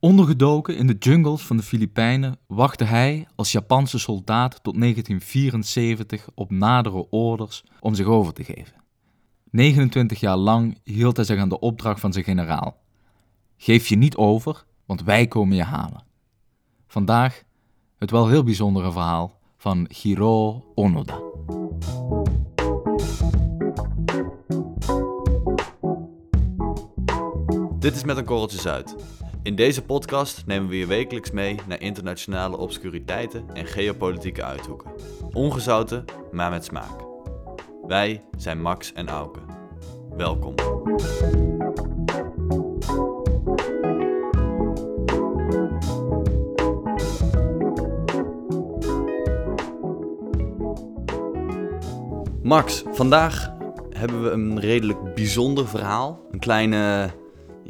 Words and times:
Ondergedoken 0.00 0.76
in 0.76 0.86
de 0.86 0.96
jungles 0.98 1.42
van 1.42 1.56
de 1.56 1.62
Filipijnen 1.62 2.38
wachtte 2.46 2.84
hij 2.84 3.26
als 3.34 3.52
Japanse 3.52 3.98
soldaat 3.98 4.62
tot 4.62 4.80
1974 4.80 6.28
op 6.34 6.50
nadere 6.50 7.10
orders 7.10 7.64
om 7.80 7.94
zich 7.94 8.06
over 8.06 8.32
te 8.32 8.44
geven. 8.44 8.74
29 9.50 10.20
jaar 10.20 10.36
lang 10.36 10.78
hield 10.84 11.16
hij 11.16 11.24
zich 11.24 11.38
aan 11.38 11.48
de 11.48 11.58
opdracht 11.58 12.00
van 12.00 12.12
zijn 12.12 12.24
generaal. 12.24 12.76
Geef 13.56 13.88
je 13.88 13.96
niet 13.96 14.16
over, 14.16 14.64
want 14.86 15.02
wij 15.02 15.26
komen 15.26 15.56
je 15.56 15.62
halen. 15.62 16.04
Vandaag 16.86 17.42
het 17.98 18.10
wel 18.10 18.28
heel 18.28 18.42
bijzondere 18.42 18.92
verhaal 18.92 19.38
van 19.56 19.88
Hiro 20.00 20.64
Onoda. 20.74 21.20
Dit 27.78 27.94
is 27.94 28.04
Met 28.04 28.16
een 28.16 28.24
Korreltje 28.24 28.60
Zuid. 28.60 28.96
In 29.42 29.54
deze 29.54 29.82
podcast 29.82 30.46
nemen 30.46 30.68
we 30.68 30.78
je 30.78 30.86
wekelijks 30.86 31.30
mee 31.30 31.56
naar 31.68 31.80
internationale 31.80 32.56
obscuriteiten 32.56 33.44
en 33.52 33.66
geopolitieke 33.66 34.44
uithoeken. 34.44 34.90
Ongezouten, 35.32 36.04
maar 36.32 36.50
met 36.50 36.64
smaak. 36.64 36.90
Wij 37.86 38.24
zijn 38.36 38.60
Max 38.60 38.92
en 38.92 39.08
Auke. 39.08 39.40
Welkom. 40.16 40.54
Max, 52.42 52.82
vandaag 52.90 53.52
hebben 53.90 54.22
we 54.22 54.30
een 54.30 54.60
redelijk 54.60 55.14
bijzonder 55.14 55.68
verhaal. 55.68 56.20
Een 56.30 56.38
kleine, 56.38 57.10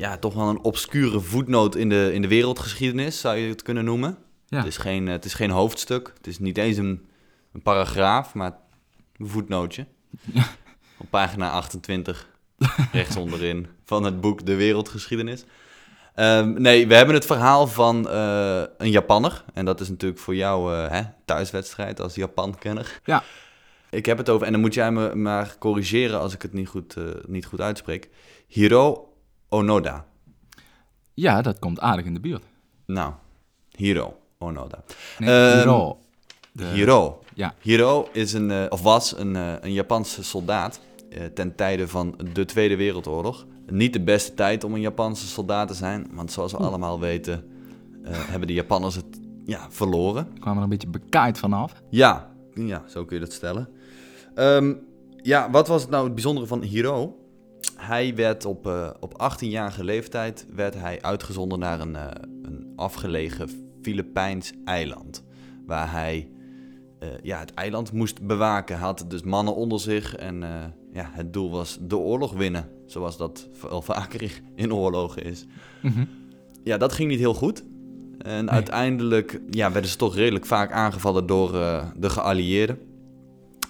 ja, 0.00 0.16
toch 0.16 0.34
wel 0.34 0.48
een 0.48 0.62
obscure 0.62 1.20
voetnoot 1.20 1.74
in 1.74 1.88
de, 1.88 2.10
in 2.12 2.22
de 2.22 2.28
wereldgeschiedenis, 2.28 3.20
zou 3.20 3.36
je 3.36 3.48
het 3.48 3.62
kunnen 3.62 3.84
noemen. 3.84 4.18
Ja. 4.46 4.58
Het, 4.58 4.66
is 4.66 4.76
geen, 4.76 5.06
het 5.06 5.24
is 5.24 5.34
geen 5.34 5.50
hoofdstuk, 5.50 6.12
het 6.16 6.26
is 6.26 6.38
niet 6.38 6.58
eens 6.58 6.76
een, 6.76 7.08
een 7.52 7.62
paragraaf, 7.62 8.34
maar 8.34 8.52
een 9.16 9.28
voetnootje. 9.28 9.86
Op 10.98 11.06
pagina 11.10 11.50
28, 11.50 12.28
rechts 12.92 13.16
onderin, 13.16 13.66
van 13.84 14.04
het 14.04 14.20
boek 14.20 14.46
De 14.46 14.54
Wereldgeschiedenis. 14.54 15.44
Ehm, 16.14 16.62
nee, 16.62 16.86
we 16.86 16.94
hebben 16.94 17.14
het 17.14 17.26
verhaal 17.26 17.66
van 17.66 18.08
eh, 18.08 18.62
een 18.78 18.90
Japanner. 18.90 19.44
En 19.52 19.64
dat 19.64 19.80
is 19.80 19.88
natuurlijk 19.88 20.20
voor 20.20 20.34
jou 20.34 20.74
eh, 20.74 20.90
hè, 20.90 21.02
thuiswedstrijd 21.24 22.00
als 22.00 22.14
Japan-kenner. 22.14 23.00
Ja. 23.04 23.22
Ik 23.90 24.06
heb 24.06 24.18
het 24.18 24.28
over, 24.28 24.46
en 24.46 24.52
dan 24.52 24.60
moet 24.60 24.74
jij 24.74 24.92
me 24.92 25.14
maar 25.14 25.56
corrigeren 25.58 26.20
als 26.20 26.34
ik 26.34 26.42
het 26.42 26.52
niet 26.52 26.68
goed, 26.68 26.96
eh, 26.96 27.04
niet 27.26 27.46
goed 27.46 27.60
uitspreek. 27.60 28.08
Hiro 28.46 29.09
Onoda. 29.50 30.04
Ja, 31.14 31.42
dat 31.42 31.58
komt 31.58 31.80
aardig 31.80 32.04
in 32.04 32.14
de 32.14 32.20
buurt. 32.20 32.42
Nou, 32.86 33.12
Hiro 33.70 34.16
Onoda. 34.38 34.82
Nee, 35.18 35.28
Ehm, 35.48 35.58
Hiro. 35.58 35.98
De- 36.52 36.64
Hiro. 36.64 37.22
Ja. 37.34 37.54
Hiro 37.60 38.08
is 38.12 38.32
een, 38.32 38.50
eh, 38.50 38.64
of 38.68 38.82
was 38.82 39.18
een, 39.18 39.36
eh, 39.36 39.52
een 39.60 39.72
Japanse 39.72 40.24
soldaat 40.24 40.80
eh, 41.10 41.24
ten 41.24 41.54
tijde 41.54 41.88
van 41.88 42.14
de 42.32 42.44
Tweede 42.44 42.76
Wereldoorlog. 42.76 43.46
Niet 43.66 43.92
de 43.92 44.00
beste 44.00 44.34
tijd 44.34 44.64
om 44.64 44.74
een 44.74 44.80
Japanse 44.80 45.26
soldaat 45.26 45.68
te 45.68 45.74
zijn, 45.74 46.06
want 46.12 46.32
zoals 46.32 46.52
we 46.52 46.58
allemaal 46.58 47.00
weten 47.00 47.44
hebben 48.04 48.48
de 48.48 48.54
Japanners 48.54 48.94
het 48.94 49.04
ja, 49.44 49.66
verloren. 49.70 50.28
kwam 50.40 50.56
er 50.56 50.62
een 50.62 50.68
beetje 50.68 50.88
bekaaid 50.88 51.38
vanaf. 51.38 51.72
Ja, 51.88 52.30
ja, 52.54 52.82
zo 52.88 53.04
kun 53.04 53.16
je 53.18 53.24
dat 53.24 53.32
stellen. 53.32 53.68
Ehm, 54.34 54.74
ja, 55.16 55.50
wat 55.50 55.68
was 55.68 55.82
het 55.82 55.90
nou 55.90 56.04
het 56.04 56.14
bijzondere 56.14 56.46
van 56.46 56.62
Hiro? 56.62 57.18
Hij 57.80 58.14
werd 58.14 58.44
op, 58.44 58.66
eh, 58.66 58.90
op 59.00 59.22
18-jarige 59.22 59.84
leeftijd 59.84 60.46
werd 60.54 60.74
hij 60.74 61.02
uitgezonden 61.02 61.58
naar 61.58 61.80
een, 61.80 61.96
eh, 61.96 62.06
een 62.42 62.72
afgelegen 62.76 63.48
Filipijns 63.82 64.52
eiland. 64.64 65.24
Waar 65.66 65.92
hij 65.92 66.28
eh, 66.98 67.08
ja, 67.22 67.38
het 67.38 67.54
eiland 67.54 67.92
moest 67.92 68.22
bewaken. 68.22 68.76
Hij 68.76 68.84
had 68.84 69.04
dus 69.08 69.22
mannen 69.22 69.54
onder 69.54 69.80
zich 69.80 70.16
en 70.16 70.40
ja, 70.92 71.08
het 71.12 71.32
doel 71.32 71.50
was 71.50 71.78
de 71.80 71.96
oorlog 71.96 72.32
winnen. 72.32 72.68
Zoals 72.86 73.16
dat 73.16 73.48
wel 73.68 73.82
vaker 73.82 74.40
in 74.54 74.74
oorlogen 74.74 75.22
is. 75.22 75.46
Mhm. 75.82 76.04
Ja, 76.62 76.76
dat 76.76 76.92
ging 76.92 77.08
niet 77.10 77.18
heel 77.18 77.34
goed. 77.34 77.64
En 78.18 78.50
uiteindelijk 78.50 79.40
ja, 79.50 79.72
werden 79.72 79.90
ze 79.90 79.96
toch 79.96 80.14
redelijk 80.14 80.46
vaak 80.46 80.72
aangevallen 80.72 81.26
door 81.26 81.52
de 81.96 82.10
geallieerden. 82.10 82.89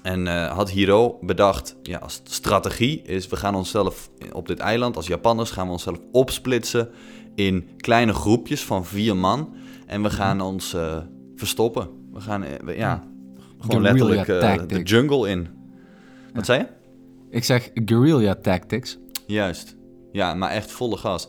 En 0.02 0.26
eh, 0.26 0.52
had 0.52 0.70
Hiro 0.70 1.18
bedacht, 1.20 1.76
ja, 1.82 1.98
als 1.98 2.20
strategie 2.24 3.02
is, 3.02 3.26
we 3.26 3.36
gaan 3.36 3.54
onszelf 3.54 4.10
op 4.32 4.46
dit 4.46 4.58
eiland, 4.58 4.96
als 4.96 5.06
Japanners, 5.06 5.50
gaan 5.50 5.66
we 5.66 5.72
onszelf 5.72 5.98
opsplitsen 6.12 6.88
in 7.34 7.68
kleine 7.76 8.12
groepjes 8.12 8.64
van 8.64 8.84
vier 8.84 9.16
man. 9.16 9.54
En 9.86 10.02
we 10.02 10.10
gaan 10.10 10.40
ons 10.40 10.74
eh, 10.74 10.96
verstoppen. 11.34 11.88
We 12.12 12.20
gaan, 12.20 12.42
eh, 12.42 12.76
ja, 12.76 13.02
gewoon 13.58 13.84
Guerrilla 13.84 14.04
letterlijk 14.04 14.68
de 14.68 14.82
jungle 14.82 15.28
in. 15.28 15.48
Wat 16.34 16.46
zei 16.46 16.58
je? 16.58 16.66
Ik 17.30 17.44
zeg 17.44 17.70
guerrilla 17.84 18.34
tactics. 18.34 18.98
Juist. 19.26 19.76
Ja, 20.12 20.34
maar 20.34 20.50
echt 20.50 20.72
volle 20.72 20.96
gas. 20.96 21.28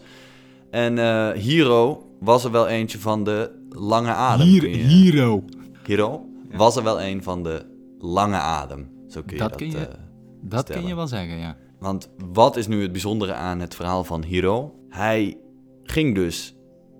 En 0.69 1.33
Hiro 1.33 2.09
was 2.19 2.43
er 2.43 2.51
wel 2.51 2.67
eentje 2.67 2.99
van 2.99 3.23
de 3.23 3.65
lange 3.69 4.11
adem. 4.11 4.47
Hier, 4.47 4.63
Hiro. 4.63 5.43
Hiro 5.85 6.25
was 6.51 6.75
er 6.75 6.83
wel 6.83 7.01
een 7.01 7.23
van 7.23 7.43
de 7.43 7.70
lange 8.01 8.35
adem. 8.37 8.91
Zo 9.07 9.21
kun 9.21 9.33
je 9.33 9.41
Dat 9.41 9.49
dat, 9.49 9.57
kun 9.57 9.71
je- 9.71 9.77
eh, 9.77 9.93
Dat 10.41 10.69
kun 10.69 10.87
je 10.87 10.95
wel 10.95 11.07
zeggen, 11.07 11.37
ja. 11.37 11.57
Want 11.79 12.09
wat 12.33 12.55
is 12.57 12.67
nu 12.67 12.81
het 12.81 12.91
bijzondere 12.91 13.33
aan 13.33 13.59
het 13.59 13.75
verhaal 13.75 14.03
van 14.03 14.23
Hiro? 14.23 14.75
Hij 14.89 15.37
ging 15.83 16.15
dus 16.15 16.55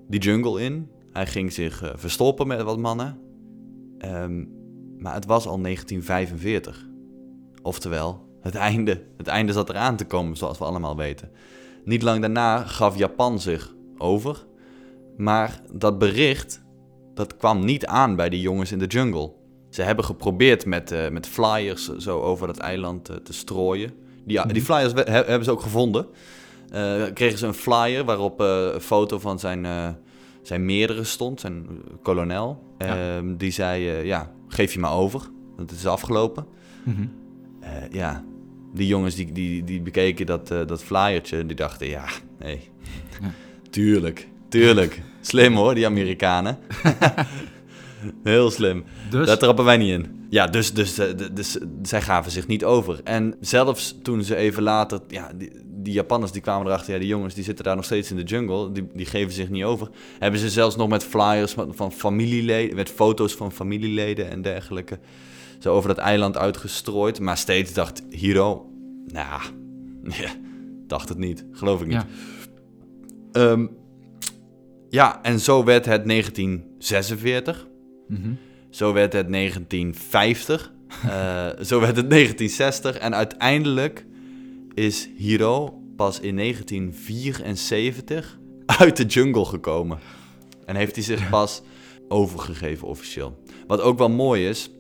die 0.08 0.20
jungle 0.20 0.62
in. 0.62 0.90
Hij 1.12 1.28
ging 1.28 1.54
zich 1.54 1.82
eh, 1.84 1.90
verstoppen 1.96 2.48
met 2.48 2.62
wat 2.62 2.78
mannen. 2.80 3.18
Ehm, 3.98 4.46
maar 4.98 5.14
het 5.14 5.26
was 5.26 5.48
al 5.48 5.60
1945. 5.60 6.88
Oftewel, 7.62 8.28
het 8.42 8.56
einde, 8.56 9.04
het 9.18 9.28
einde 9.28 9.54
zat 9.54 9.70
eraan 9.70 9.96
te 9.96 10.06
komen, 10.06 10.38
zoals 10.38 10.58
we 10.58 10.64
allemaal 10.66 10.96
weten. 10.98 11.32
Niet 11.86 12.02
lang 12.02 12.22
daarna 12.22 12.58
gaf 12.64 12.98
Japan 12.98 13.40
zich 13.40 13.76
over. 13.98 14.46
Maar 15.18 15.62
dat 15.74 15.98
bericht, 16.00 16.64
dat 17.14 17.38
kwam 17.38 17.66
niet 17.66 17.86
aan 17.86 18.16
bij 18.16 18.30
die 18.30 18.42
jongens 18.42 18.72
in 18.72 18.80
de 18.80 18.86
jungle. 18.88 19.34
Ze 19.72 19.82
hebben 19.82 20.06
geprobeerd 20.06 20.66
met, 20.66 20.92
eh, 20.92 21.10
met 21.10 21.28
flyers 21.28 21.96
zo 21.98 22.20
over 22.22 22.48
dat 22.48 22.58
eiland 22.58 23.10
eh, 23.10 23.16
te 23.16 23.34
strooien. 23.34 23.92
Die, 24.26 24.48
die 24.48 24.62
flyers 24.62 24.94
we- 24.94 25.02
he- 25.10 25.12
hebben 25.12 25.44
ze 25.44 25.52
ook 25.52 25.62
gevonden. 25.62 26.06
Eh, 26.72 27.04
kregen 27.14 27.38
ze 27.38 27.48
een 27.48 27.54
flyer 27.54 28.06
waarop 28.06 28.40
een 28.40 28.82
foto 28.82 29.20
van 29.20 29.40
zijn, 29.40 29.68
zijn 30.42 30.66
meerdere 30.66 31.04
stond, 31.04 31.40
zijn 31.40 31.68
kolonel. 32.02 32.64
Ja. 32.78 33.16
Ehm, 33.16 33.36
die 33.38 33.52
zei, 33.52 34.06
ja, 34.06 34.32
geef 34.48 34.74
je 34.74 34.80
maar 34.80 34.94
over, 34.94 35.22
want 35.58 35.70
het 35.70 35.80
is 35.80 35.86
afgelopen. 35.88 36.46
Mhm. 36.84 37.06
Ja, 37.92 38.24
die 38.74 38.88
jongens 38.88 39.16
die, 39.16 39.32
die, 39.32 39.64
die 39.64 39.82
bekeken 39.82 40.26
dat, 40.26 40.48
dat 40.48 40.84
flyertje 40.84 41.38
en 41.38 41.48
die 41.48 41.56
dachten, 41.56 41.88
ja, 41.88 42.06
nee, 42.40 42.60
Ja. 43.22 43.32
tuurlijk, 43.70 44.28
tuurlijk. 44.50 45.02
Slim 45.22 45.56
hoor, 45.56 45.76
die 45.76 45.86
Amerikanen. 45.86 46.58
Heel 48.24 48.52
slim. 48.52 48.84
Dus, 49.10 49.28
Daar 49.28 49.38
trappen 49.38 49.66
wij 49.66 49.78
niet 49.78 49.90
in. 49.90 50.26
Ja, 50.30 50.48
dus, 50.48 50.74
dus, 50.74 50.98
eh, 50.98 51.08
dus 51.32 51.58
zij 51.84 52.02
gaven 52.02 52.32
zich 52.32 52.48
niet 52.48 52.64
over. 52.64 53.00
En 53.04 53.36
zelfs 53.40 53.96
toen 54.04 54.24
ze 54.24 54.36
even 54.36 54.64
later, 54.64 55.00
ja, 55.08 55.32
die, 55.36 55.52
die 55.66 55.94
Japanners 55.94 56.32
die 56.32 56.42
kwamen 56.42 56.68
erachter, 56.68 56.94
ja, 56.94 57.00
die 57.00 57.08
jongens 57.08 57.34
die 57.34 57.44
zitten 57.44 57.66
daar 57.66 57.76
nog 57.76 57.86
steeds 57.86 58.12
in 58.12 58.18
de 58.18 58.24
jungle, 58.24 58.72
die, 58.72 58.88
die 58.94 59.06
geven 59.06 59.34
zich 59.34 59.50
niet 59.50 59.64
over. 59.64 59.90
Hebben 60.20 60.40
ze 60.40 60.50
zelfs 60.50 60.76
nog 60.76 60.90
met 60.90 61.04
flyers 61.04 61.52
van, 61.52 61.76
van 61.76 61.92
familieleden, 61.92 62.76
met 62.76 62.90
foto's 62.90 63.36
van 63.36 63.52
familieleden 63.52 64.30
en 64.30 64.42
dergelijke, 64.42 65.00
zo 65.60 65.74
over 65.74 65.90
dat 65.90 65.98
eiland 65.98 66.38
uitgestrooid. 66.38 67.20
Maar 67.20 67.38
steeds 67.38 67.74
dacht 67.74 68.04
Hiro, 68.10 68.70
nou, 69.06 69.42
dacht 70.88 71.10
het 71.10 71.18
niet, 71.18 71.46
geloof 71.52 71.82
ik 71.82 71.88
niet. 71.88 71.96
ja. 71.96 72.08
Ehm, 73.32 73.68
ja, 74.90 75.22
en 75.22 75.40
zo 75.40 75.64
werd 75.64 75.86
het 75.86 76.08
1946. 76.08 77.68
Mhm. 78.12 78.32
Zo 78.70 78.94
werd 78.94 79.14
het 79.14 79.32
1950. 79.32 80.72
eh, 81.04 81.48
zo 81.70 81.80
werd 81.80 81.96
het 81.96 82.10
1960. 82.10 82.98
En 82.98 83.16
uiteindelijk 83.16 84.06
is 84.74 85.10
Hiro 85.18 85.82
pas 85.96 86.20
in 86.20 86.36
1974 86.38 88.40
uit 88.66 88.98
de 88.98 89.06
jungle 89.06 89.46
gekomen. 89.46 90.00
En 90.66 90.76
heeft 90.76 90.96
hij 90.96 91.04
zich 91.04 91.30
pas 91.40 91.62
overgegeven 92.08 92.88
officieel. 92.88 93.44
Wat 93.68 93.82
ook 93.82 93.98
wel 93.98 94.10
mooi 94.10 94.48
is, 94.48 94.72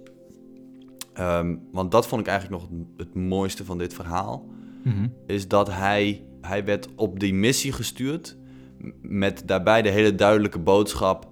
ehm, 1.13 1.55
want 1.71 1.91
dat 1.91 2.07
vond 2.07 2.21
ik 2.21 2.27
eigenlijk 2.27 2.61
nog 2.61 2.69
het 2.97 3.13
mooiste 3.15 3.65
van 3.65 3.77
dit 3.77 3.93
verhaal 3.93 4.49
Mhm. 4.83 5.07
is 5.27 5.47
dat 5.47 5.67
hij, 5.71 6.23
hij 6.41 6.65
werd 6.65 6.87
op 6.95 7.19
die 7.19 7.33
missie 7.33 7.71
gestuurd 7.71 8.37
met 9.01 9.43
daarbij 9.45 9.81
de 9.81 9.89
hele 9.89 10.15
duidelijke 10.15 10.59
boodschap: 10.59 11.30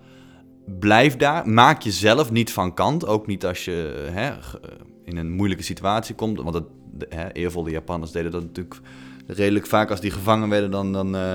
blijf 0.79 1.17
daar, 1.17 1.49
maak 1.49 1.81
jezelf 1.81 2.31
niet 2.31 2.51
van 2.51 2.73
kant, 2.73 3.05
ook 3.07 3.27
niet 3.27 3.45
als 3.45 3.65
je 3.65 4.07
hè, 4.11 4.41
ge- 4.41 4.59
in 5.03 5.17
een 5.17 5.31
moeilijke 5.31 5.63
situatie 5.63 6.15
komt, 6.15 6.37
want 6.41 6.53
het, 6.55 6.63
de, 6.93 7.05
hè, 7.09 7.31
eervolle 7.31 7.69
Japanners 7.69 8.11
deden 8.11 8.31
dat 8.31 8.41
natuurlijk 8.41 8.79
redelijk 9.27 9.65
vaak 9.67 9.89
als 9.89 10.01
die 10.01 10.11
gevangen 10.11 10.49
werden, 10.49 10.71
dan, 10.71 10.93
dan, 10.93 11.15
eh, 11.15 11.33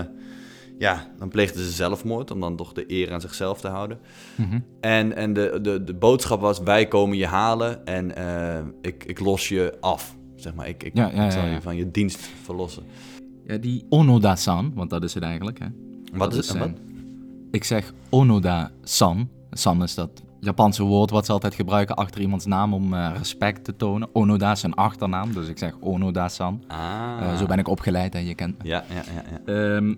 ja, 0.78 1.06
dan 1.18 1.28
pleegden 1.28 1.64
ze 1.64 1.70
zelfmoord 1.70 2.30
om 2.30 2.40
dan 2.40 2.56
toch 2.56 2.72
de 2.72 2.84
eer 2.86 3.12
aan 3.12 3.20
zichzelf 3.20 3.60
te 3.60 3.68
houden. 3.68 3.98
Mhm. 4.34 4.58
En, 4.80 5.16
en 5.16 5.32
de, 5.32 5.58
de, 5.62 5.84
de 5.84 5.94
boodschap 5.94 6.40
was, 6.40 6.58
wij 6.60 6.86
komen 6.88 7.16
je 7.16 7.26
halen 7.26 7.86
en 7.86 8.16
eh, 8.16 8.64
ik, 8.82 9.04
ik 9.04 9.20
los 9.20 9.48
je 9.48 9.74
af. 9.80 10.16
Zeg 10.36 10.54
maar, 10.54 10.68
ik, 10.68 10.82
ik, 10.82 10.96
Ja, 10.96 11.10
ja, 11.14 11.24
ik 11.24 11.32
zal 11.32 11.46
je 11.46 11.60
van 11.62 11.76
je 11.76 11.90
dienst 11.90 12.18
verlossen. 12.42 12.82
Ja, 13.46 13.56
die 13.56 13.84
Onoda-san, 13.88 14.72
want 14.74 14.90
dat 14.90 15.02
is 15.04 15.14
het 15.14 15.22
eigenlijk, 15.22 15.58
hè? 15.58 15.66
Wat 16.12 16.30
Dat 16.30 16.32
is 16.32 16.36
het? 16.48 16.56
zijn- 16.56 16.78
Ik 17.54 17.64
zeg 17.64 17.92
Onoda-san. 18.10 19.28
San 19.50 19.82
is 19.82 19.94
dat 19.94 20.22
Japanse 20.40 20.82
woord 20.82 21.10
wat 21.10 21.26
ze 21.26 21.32
altijd 21.32 21.54
gebruiken 21.54 21.96
achter 21.96 22.20
iemands 22.20 22.46
naam 22.46 22.74
om 22.74 22.94
eh, 22.94 23.12
respect 23.16 23.64
te 23.64 23.76
tonen. 23.76 24.08
Onoda 24.12 24.52
is 24.52 24.60
zijn 24.60 24.74
achternaam, 24.74 25.32
dus 25.32 25.48
ik 25.48 25.58
zeg 25.58 25.74
Onoda-san. 25.80 26.62
Ah. 26.68 26.78
Eh, 27.20 27.36
zo 27.36 27.46
ben 27.46 27.58
ik 27.58 27.68
opgeleid 27.68 28.14
en 28.14 28.24
je 28.24 28.34
kent 28.34 28.58
me. 28.58 28.68
Ja, 28.68 28.84
ja, 28.88 28.94
ja. 28.94 29.22
ja. 29.30 29.74
Ehm, 29.76 29.94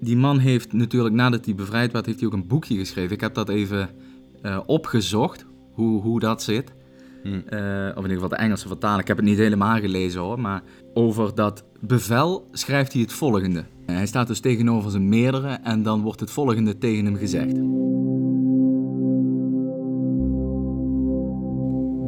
die 0.00 0.16
man 0.16 0.38
heeft 0.38 0.72
natuurlijk, 0.72 1.14
nadat 1.14 1.44
hij 1.44 1.54
bevrijd 1.54 1.92
werd, 1.92 2.06
heeft 2.06 2.18
hij 2.18 2.28
ook 2.28 2.34
een 2.34 2.46
boekje 2.46 2.76
geschreven. 2.76 3.14
Ik 3.14 3.20
heb 3.20 3.34
dat 3.34 3.48
even 3.48 3.90
eh, 4.42 4.60
opgezocht, 4.66 5.46
hoe, 5.72 6.02
hoe 6.02 6.20
dat 6.20 6.42
zit. 6.42 6.72
Hm. 7.22 7.28
Eh, 7.28 7.88
of 7.88 8.04
in 8.04 8.10
ieder 8.10 8.10
geval 8.10 8.28
de 8.28 8.36
Engelse 8.36 8.68
vertaling. 8.68 9.00
Ik 9.00 9.08
heb 9.08 9.16
het 9.16 9.26
niet 9.26 9.38
helemaal 9.38 9.78
gelezen 9.78 10.20
hoor, 10.20 10.40
maar 10.40 10.62
over 10.94 11.34
dat 11.34 11.64
bevel 11.80 12.48
schrijft 12.52 12.92
hij 12.92 13.02
het 13.02 13.12
volgende. 13.12 13.64
Hij 13.86 14.06
staat 14.06 14.26
dus 14.26 14.40
tegenover 14.40 14.90
zijn 14.90 15.08
meerdere 15.08 15.58
en 15.62 15.82
dan 15.82 16.02
wordt 16.02 16.20
het 16.20 16.30
volgende 16.30 16.78
tegen 16.78 17.04
hem 17.04 17.16
gezegd. 17.16 17.54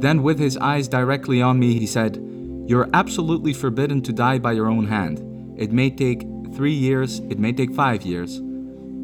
Then, 0.00 0.22
with 0.22 0.38
his 0.38 0.56
eyes 0.56 0.88
directly 0.88 1.42
on 1.42 1.58
me, 1.58 1.78
he 1.78 1.86
said, 1.86 2.20
You're 2.66 2.88
absolutely 2.90 3.54
forbidden 3.54 4.00
to 4.02 4.12
die 4.12 4.40
by 4.40 4.54
your 4.54 4.70
own 4.70 4.86
hand. 4.86 5.22
It 5.56 5.72
may 5.72 5.90
take 5.90 6.26
three 6.54 6.78
years, 6.78 7.20
it 7.28 7.38
may 7.38 7.52
take 7.52 7.74
five 7.74 8.06
years, 8.06 8.40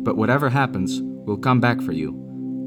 but 0.02 0.16
whatever 0.16 0.50
happens 0.50 1.02
will 1.26 1.38
come 1.38 1.60
back 1.60 1.82
for 1.82 1.92
you. 1.92 2.14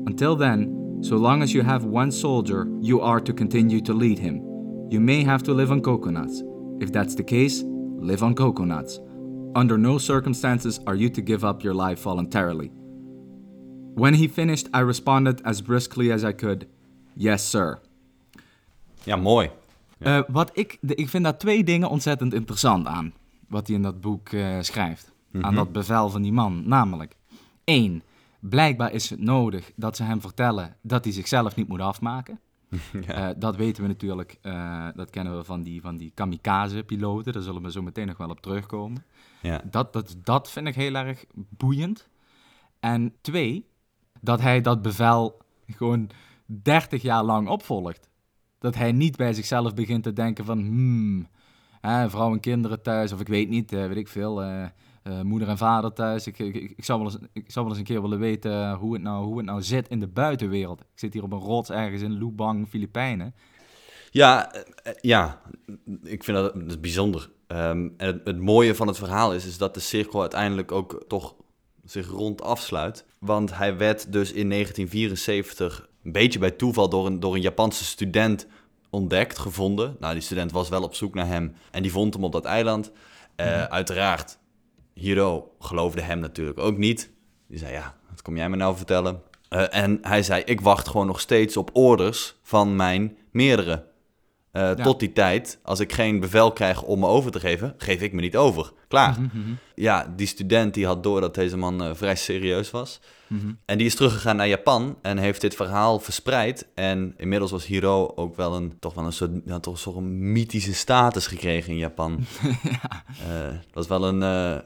Until 0.06 0.36
then, 0.36 0.79
so 1.02 1.18
long 1.18 1.42
as 1.42 1.52
you 1.54 1.64
have 1.64 1.86
one 1.86 2.12
soldier, 2.12 2.68
you 2.82 3.02
are 3.02 3.22
to 3.22 3.34
continue 3.34 3.82
to 3.82 3.94
lead 3.94 4.20
him. 4.20 4.42
You 4.90 5.00
may 5.00 5.24
have 5.24 5.44
to 5.44 5.54
live 5.54 5.72
on 5.72 5.82
coconuts. 5.82 6.44
If 6.80 6.92
that's 6.92 7.16
the 7.16 7.24
case, 7.24 7.64
live 8.00 8.24
on 8.24 8.34
coconuts. 8.34 9.00
Under 9.56 9.78
no 9.78 9.98
circumstances 9.98 10.80
are 10.86 10.96
you 10.96 11.10
to 11.12 11.22
give 11.22 11.44
up 11.44 11.64
your 11.64 11.76
life 11.76 12.02
voluntarily. 12.02 12.72
When 13.96 14.14
he 14.14 14.28
finished, 14.28 14.68
I 14.74 14.80
responded 14.82 15.42
as 15.44 15.62
briskly 15.62 16.12
as 16.12 16.24
I 16.24 16.34
could, 16.34 16.66
Yes, 17.16 17.50
sir. 17.50 17.80
ja, 19.04 19.16
mooi. 19.16 19.50
Eh, 20.00 20.22
wat 20.28 20.50
ik, 20.54 20.78
de, 20.82 20.96
ik 20.96 21.10
vind 21.10 21.24
daar 21.24 21.38
twee 21.38 21.64
dingen 21.64 21.90
ontzettend 21.90 22.34
interessant 22.34 22.88
aan. 22.88 23.14
Wat 23.48 23.68
hij 23.68 23.76
in 23.76 23.82
dat 23.82 24.02
boek 24.02 24.30
eh, 24.30 24.58
schrijft. 24.62 25.12
Aan 25.42 25.56
dat 25.56 25.72
bevel 25.72 26.10
van 26.10 26.22
die 26.22 26.32
man. 26.34 26.64
Namelijk, 26.68 27.16
één, 27.64 28.02
blijkbaar 28.40 28.94
is 28.94 29.10
het 29.10 29.20
nodig 29.20 29.72
dat 29.76 29.96
ze 29.96 30.04
hem 30.04 30.22
vertellen 30.22 30.76
dat 30.82 31.04
hij 31.04 31.14
zichzelf 31.14 31.56
niet 31.56 31.68
moet 31.68 31.82
afmaken. 31.82 32.40
Eh, 33.08 33.30
dat 33.38 33.56
weten 33.56 33.82
we 33.84 33.88
natuurlijk, 33.88 34.38
eh, 34.42 34.88
dat 34.96 35.10
kennen 35.10 35.38
we 35.38 35.44
van 35.44 35.64
die, 35.64 35.82
van 35.82 35.98
die 35.98 36.12
kamikaze-piloten. 36.14 37.34
Daar 37.34 37.42
zullen 37.42 37.62
we 37.62 37.72
zo 37.72 37.82
meteen 37.82 38.08
nog 38.08 38.18
wel 38.18 38.30
op 38.30 38.42
terugkomen. 38.42 39.06
Ja. 39.42 39.62
Dat, 39.70 39.94
dat, 39.94 40.16
dat 40.24 40.50
vind 40.50 40.68
ik 40.68 40.76
heel 40.76 40.96
erg 40.96 41.26
boeiend. 41.34 42.10
En 42.80 43.16
twee, 43.22 43.66
dat 44.22 44.42
hij 44.42 44.62
dat 44.62 44.82
bevel 44.82 45.42
gewoon 45.68 46.10
30 46.46 47.02
jaar 47.02 47.24
lang 47.24 47.48
opvolgt. 47.48 48.10
Dat 48.60 48.76
hij 48.76 48.92
niet 48.92 49.16
bij 49.16 49.34
zichzelf 49.34 49.74
begint 49.74 50.04
te 50.04 50.14
denken 50.14 50.46
van, 50.46 50.60
hmm, 50.60 51.28
hè, 51.82 52.10
vrouw 52.10 52.34
en 52.34 52.40
kinderen 52.40 52.82
thuis, 52.82 53.12
of 53.12 53.20
ik 53.20 53.28
weet 53.28 53.50
niet, 53.50 53.74
eh, 53.74 53.88
weet 53.88 53.98
ik 53.98 54.08
veel, 54.08 54.44
eh, 55.04 55.22
moeder 55.22 55.48
en 55.48 55.58
vader 55.58 55.94
thuis. 55.94 56.28
Ik, 56.28 56.40
ik, 56.40 56.56
ik, 56.56 56.86
zou 56.86 57.04
wel 57.04 57.12
eens, 57.12 57.20
ik 57.34 57.52
zou 57.52 57.66
wel 57.66 57.74
eens 57.76 57.78
een 57.78 57.94
keer 57.94 58.02
willen 58.02 58.20
weten 58.20 58.74
hoe 58.74 58.94
het, 58.94 59.02
nou, 59.02 59.26
hoe 59.26 59.38
het 59.38 59.46
nou 59.46 59.62
zit 59.62 59.88
in 59.88 60.00
de 60.00 60.08
buitenwereld. 60.08 60.80
Ik 60.80 60.88
zit 60.96 61.14
hier 61.14 61.24
op 61.24 61.32
een 61.32 61.40
rots 61.40 61.70
ergens 61.70 62.02
in 62.02 62.18
Lubang, 62.18 62.68
Filipijnen. 62.68 63.36
Ja, 64.12 64.54
eh, 64.54 64.62
eh, 64.84 64.94
ja, 65.02 65.42
ik 66.04 66.24
vind 66.24 66.38
dat, 66.38 66.54
dat 66.54 66.68
is 66.68 66.80
bijzonder. 66.80 67.30
Ehm, 67.48 67.90
en 67.98 68.08
het, 68.08 68.22
het 68.24 68.40
mooie 68.40 68.76
van 68.76 68.88
het 68.88 68.98
verhaal 68.98 69.34
is, 69.34 69.46
is 69.46 69.58
dat 69.58 69.74
de 69.74 69.80
cirkel 69.80 70.22
uiteindelijk 70.22 70.72
ook 70.72 71.04
toch 71.08 71.36
zich 71.86 72.08
rond 72.08 72.42
afsluit. 72.42 73.06
Want 73.20 73.58
hij 73.58 73.78
werd 73.78 74.12
dus 74.12 74.32
in 74.32 74.50
1974 74.50 75.90
een 76.04 76.12
beetje 76.12 76.40
bij 76.40 76.52
toeval 76.52 76.90
door 76.90 77.06
een, 77.06 77.20
door 77.20 77.36
een 77.36 77.42
Japanse 77.42 77.84
student 77.84 78.48
ontdekt, 78.90 79.38
gevonden. 79.38 79.96
Nou, 80.00 80.14
die 80.14 80.24
student 80.24 80.52
was 80.52 80.70
wel 80.70 80.84
op 80.84 80.96
zoek 80.96 81.14
naar 81.14 81.28
hem 81.28 81.56
en 81.72 81.82
die 81.82 81.92
vond 81.92 82.14
hem 82.14 82.24
op 82.24 82.32
dat 82.32 82.46
eiland. 82.46 82.92
Eh, 83.36 83.64
Uiteraard, 83.64 84.39
Hiro 85.00 85.52
geloofde 85.60 86.02
hem 86.02 86.20
natuurlijk 86.20 86.60
ook 86.60 86.78
niet. 86.78 87.10
Die 87.48 87.58
zei, 87.60 87.72
ja, 87.72 87.96
wat 88.10 88.22
kom 88.22 88.38
jij 88.38 88.50
me 88.50 88.56
nou 88.56 88.76
vertellen? 88.76 89.22
Eh, 89.50 89.76
en 89.76 89.98
hij 90.02 90.24
zei, 90.24 90.42
ik 90.46 90.62
wacht 90.62 90.88
gewoon 90.88 91.08
nog 91.08 91.20
steeds 91.20 91.58
op 91.58 91.70
orders 91.74 92.36
van 92.44 92.76
mijn 92.76 93.18
meerdere. 93.32 93.88
Eh, 94.52 94.72
Tot 94.72 95.00
die 95.00 95.14
tijd, 95.14 95.60
als 95.64 95.80
ik 95.80 95.94
geen 95.94 96.20
bevel 96.20 96.52
krijg 96.52 96.82
om 96.84 97.00
me 97.00 97.08
over 97.08 97.32
te 97.32 97.40
geven, 97.40 97.74
geef 97.78 98.02
ik 98.02 98.14
me 98.14 98.22
niet 98.22 98.38
over. 98.38 98.72
Klaar. 98.88 99.18
Ja, 99.76 100.14
die 100.16 100.28
student 100.28 100.74
die 100.74 100.86
had 100.86 101.04
door 101.04 101.22
dat 101.22 101.36
deze 101.36 101.58
man 101.58 101.84
eh, 101.84 101.90
vrij 101.94 102.16
serieus 102.16 102.72
was. 102.72 103.00
En 103.66 103.78
die 103.78 103.88
is 103.88 103.96
teruggegaan 103.96 104.36
naar 104.36 104.48
Japan 104.48 104.98
en 105.02 105.18
heeft 105.18 105.42
dit 105.42 105.56
verhaal 105.56 106.00
verspreid. 106.00 106.68
En 106.76 107.14
inmiddels 107.18 107.52
was 107.52 107.66
Hiro 107.66 108.12
ook 108.16 108.36
wel 108.36 108.56
een, 108.56 108.74
toch 108.80 108.94
wel 108.94 109.06
een 109.06 109.14
soort, 109.14 109.32
ja, 109.46 109.60
toch 109.60 109.74
een 109.74 109.80
soort 109.80 110.00
mythische 110.06 110.74
status 110.74 111.28
gekregen 111.28 111.72
in 111.72 111.78
Japan. 111.78 112.20
Eh, 113.28 113.48
dat 113.48 113.74
was 113.74 113.88
wel 113.88 114.04
een, 114.08 114.64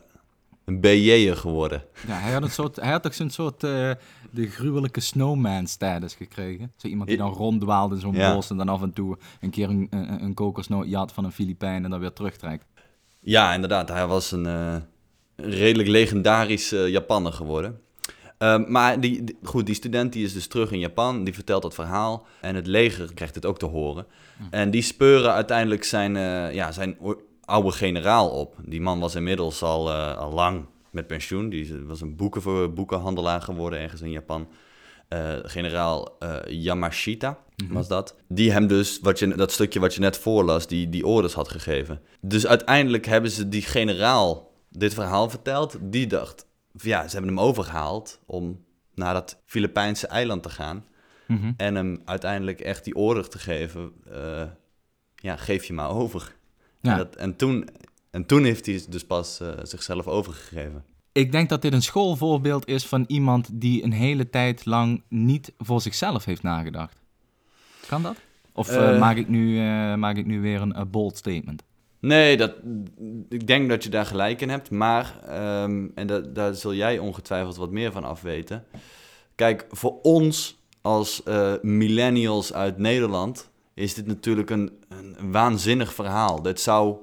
een 0.65 0.79
BJ'er 0.79 1.37
geworden. 1.37 1.83
Ja, 2.07 2.13
hij 2.19 2.33
had, 2.33 2.43
een 2.43 2.51
soort, 2.51 2.75
hij 2.75 2.91
had 2.91 3.05
ook 3.05 3.13
zo'n 3.13 3.29
soort 3.29 3.63
eh, 3.63 3.91
de 4.31 4.47
gruwelijke 4.49 4.99
snowman-status 4.99 6.13
gekregen. 6.15 6.71
Zo 6.77 6.87
iemand 6.87 7.09
die 7.09 7.17
dan 7.17 7.31
ronddwaalt 7.33 7.91
in 7.91 7.99
zo'n 7.99 8.13
Ja. 8.15 8.33
bos 8.33 8.49
en 8.49 8.57
dan 8.57 8.69
af 8.69 8.81
en 8.81 8.93
toe 8.93 9.17
een 9.41 9.49
keer 9.49 9.69
een, 9.69 9.87
een, 9.89 10.23
een 10.23 10.33
van 11.13 11.23
een 11.25 11.31
Filipijn 11.31 11.83
en 11.83 11.89
dan 11.89 11.99
weer 11.99 12.13
terugtrekt. 12.13 12.65
Ja, 13.19 13.53
inderdaad. 13.53 13.89
Hij 13.89 14.07
was 14.07 14.31
een, 14.31 14.45
eh, 14.45 14.75
redelijk 15.35 15.89
legendarisch 15.89 16.71
eh, 16.71 16.87
Japanner 16.87 17.33
geworden. 17.33 17.79
Ehm, 18.37 18.63
maar 18.71 18.99
die, 18.99 19.23
die- 19.23 19.37
goed, 19.43 19.65
die 19.65 19.75
student 19.75 20.13
die 20.13 20.23
is 20.25 20.33
dus 20.33 20.47
terug 20.47 20.71
in 20.71 20.79
Japan. 20.79 21.23
Die 21.23 21.33
vertelt 21.33 21.61
dat 21.61 21.73
verhaal. 21.73 22.25
En 22.41 22.55
het 22.55 22.67
leger 22.67 23.13
krijgt 23.13 23.35
het 23.35 23.45
ook 23.45 23.59
te 23.59 23.65
horen. 23.65 24.05
En 24.49 24.71
die 24.71 24.81
speuren 24.81 25.33
uiteindelijk 25.33 25.83
zijn, 25.83 26.13
ja, 26.53 26.71
zijn 26.71 26.97
oude 27.45 27.71
generaal 27.71 28.29
op. 28.29 28.55
Die 28.65 28.81
man 28.81 28.99
was 28.99 29.15
inmiddels 29.15 29.63
al, 29.63 29.89
eh, 29.89 30.17
al 30.17 30.31
lang 30.31 30.65
met 30.89 31.07
pensioen. 31.07 31.49
Die 31.49 31.83
was 31.85 32.01
een 32.01 32.15
boeken, 32.15 32.73
boekenhandelaar 32.73 33.41
geworden 33.41 33.79
ergens 33.79 34.01
in 34.01 34.11
Japan. 34.11 34.47
Eh, 35.07 35.33
generaal 35.43 36.17
eh, 36.19 36.39
Yamashita 36.47 37.39
was 37.69 37.87
dat. 37.87 38.15
Die 38.27 38.51
hem 38.51 38.67
dus, 38.67 38.99
wat 39.01 39.19
je, 39.19 39.35
dat 39.35 39.51
stukje 39.51 39.79
wat 39.79 39.93
je 39.93 39.99
net 39.99 40.17
voorlas, 40.17 40.67
die, 40.67 40.89
die 40.89 41.05
orders 41.05 41.33
had 41.33 41.49
gegeven. 41.49 42.01
Dus 42.21 42.47
uiteindelijk 42.47 43.05
hebben 43.05 43.31
ze 43.31 43.49
die 43.49 43.61
generaal 43.61 44.51
dit 44.69 44.93
verhaal 44.93 45.29
verteld. 45.29 45.77
Die 45.81 46.07
dacht, 46.07 46.45
ja, 46.71 47.07
ze 47.07 47.15
hebben 47.15 47.35
hem 47.35 47.45
overgehaald 47.45 48.19
om 48.25 48.65
naar 48.95 49.13
dat 49.13 49.41
Filipijnse 49.45 50.07
eiland 50.07 50.43
te 50.43 50.49
gaan. 50.49 50.85
Mhm. 51.27 51.51
En 51.57 51.75
hem 51.75 52.01
uiteindelijk 52.05 52.61
echt 52.61 52.83
die 52.83 52.95
order 52.95 53.29
te 53.29 53.39
geven. 53.39 53.91
ja, 55.15 55.35
geef 55.35 55.63
je 55.63 55.73
maar 55.73 55.89
over. 55.89 56.35
Ja. 56.83 56.91
En, 56.91 56.97
dat, 56.97 57.15
en, 57.15 57.35
toen, 57.35 57.67
en 58.11 58.25
toen 58.25 58.43
heeft 58.43 58.65
hij 58.65 58.81
dus 58.89 59.05
pas 59.05 59.39
eh, 59.39 59.49
zichzelf 59.63 60.07
overgegeven. 60.07 60.83
Ik 61.11 61.31
denk 61.31 61.49
dat 61.49 61.61
dit 61.61 61.73
een 61.73 61.81
schoolvoorbeeld 61.81 62.67
is 62.67 62.85
van 62.85 63.03
iemand 63.07 63.49
die 63.51 63.83
een 63.83 63.91
hele 63.91 64.29
tijd 64.29 64.65
lang 64.65 65.03
niet 65.09 65.53
voor 65.57 65.81
zichzelf 65.81 66.25
heeft 66.25 66.43
nagedacht. 66.43 66.97
Kan 67.87 68.03
dat? 68.03 68.15
Of 68.53 68.69
eh, 68.69 68.93
Eh. 68.93 68.99
maak, 68.99 69.17
ik 69.17 69.27
nu, 69.27 69.57
maak 69.97 70.17
ik 70.17 70.25
nu 70.25 70.41
weer 70.41 70.61
een 70.61 70.89
bold 70.91 71.17
statement? 71.17 71.63
Nee, 71.99 72.37
dat, 72.37 72.53
ik 73.29 73.47
denk 73.47 73.69
dat 73.69 73.83
je 73.83 73.89
daar 73.89 74.05
gelijk 74.05 74.41
in 74.41 74.49
hebt. 74.49 74.69
Maar, 74.71 75.19
ehm, 75.27 75.87
en 75.95 76.07
da, 76.07 76.19
daar 76.19 76.53
zul 76.55 76.73
jij 76.73 76.99
ongetwijfeld 76.99 77.55
wat 77.55 77.71
meer 77.71 77.91
van 77.91 78.03
afweten. 78.03 78.63
Kijk, 79.35 79.65
voor 79.69 80.01
ons 80.01 80.57
als 80.81 81.23
millennials 81.61 82.53
uit 82.53 82.77
Nederland 82.77 83.51
is 83.73 83.93
dit 83.93 84.05
natuurlijk 84.07 84.49
een, 84.49 84.71
een 84.89 85.31
waanzinnig 85.31 85.93
verhaal. 85.93 86.41
Dit 86.41 86.59
zou, 86.59 86.95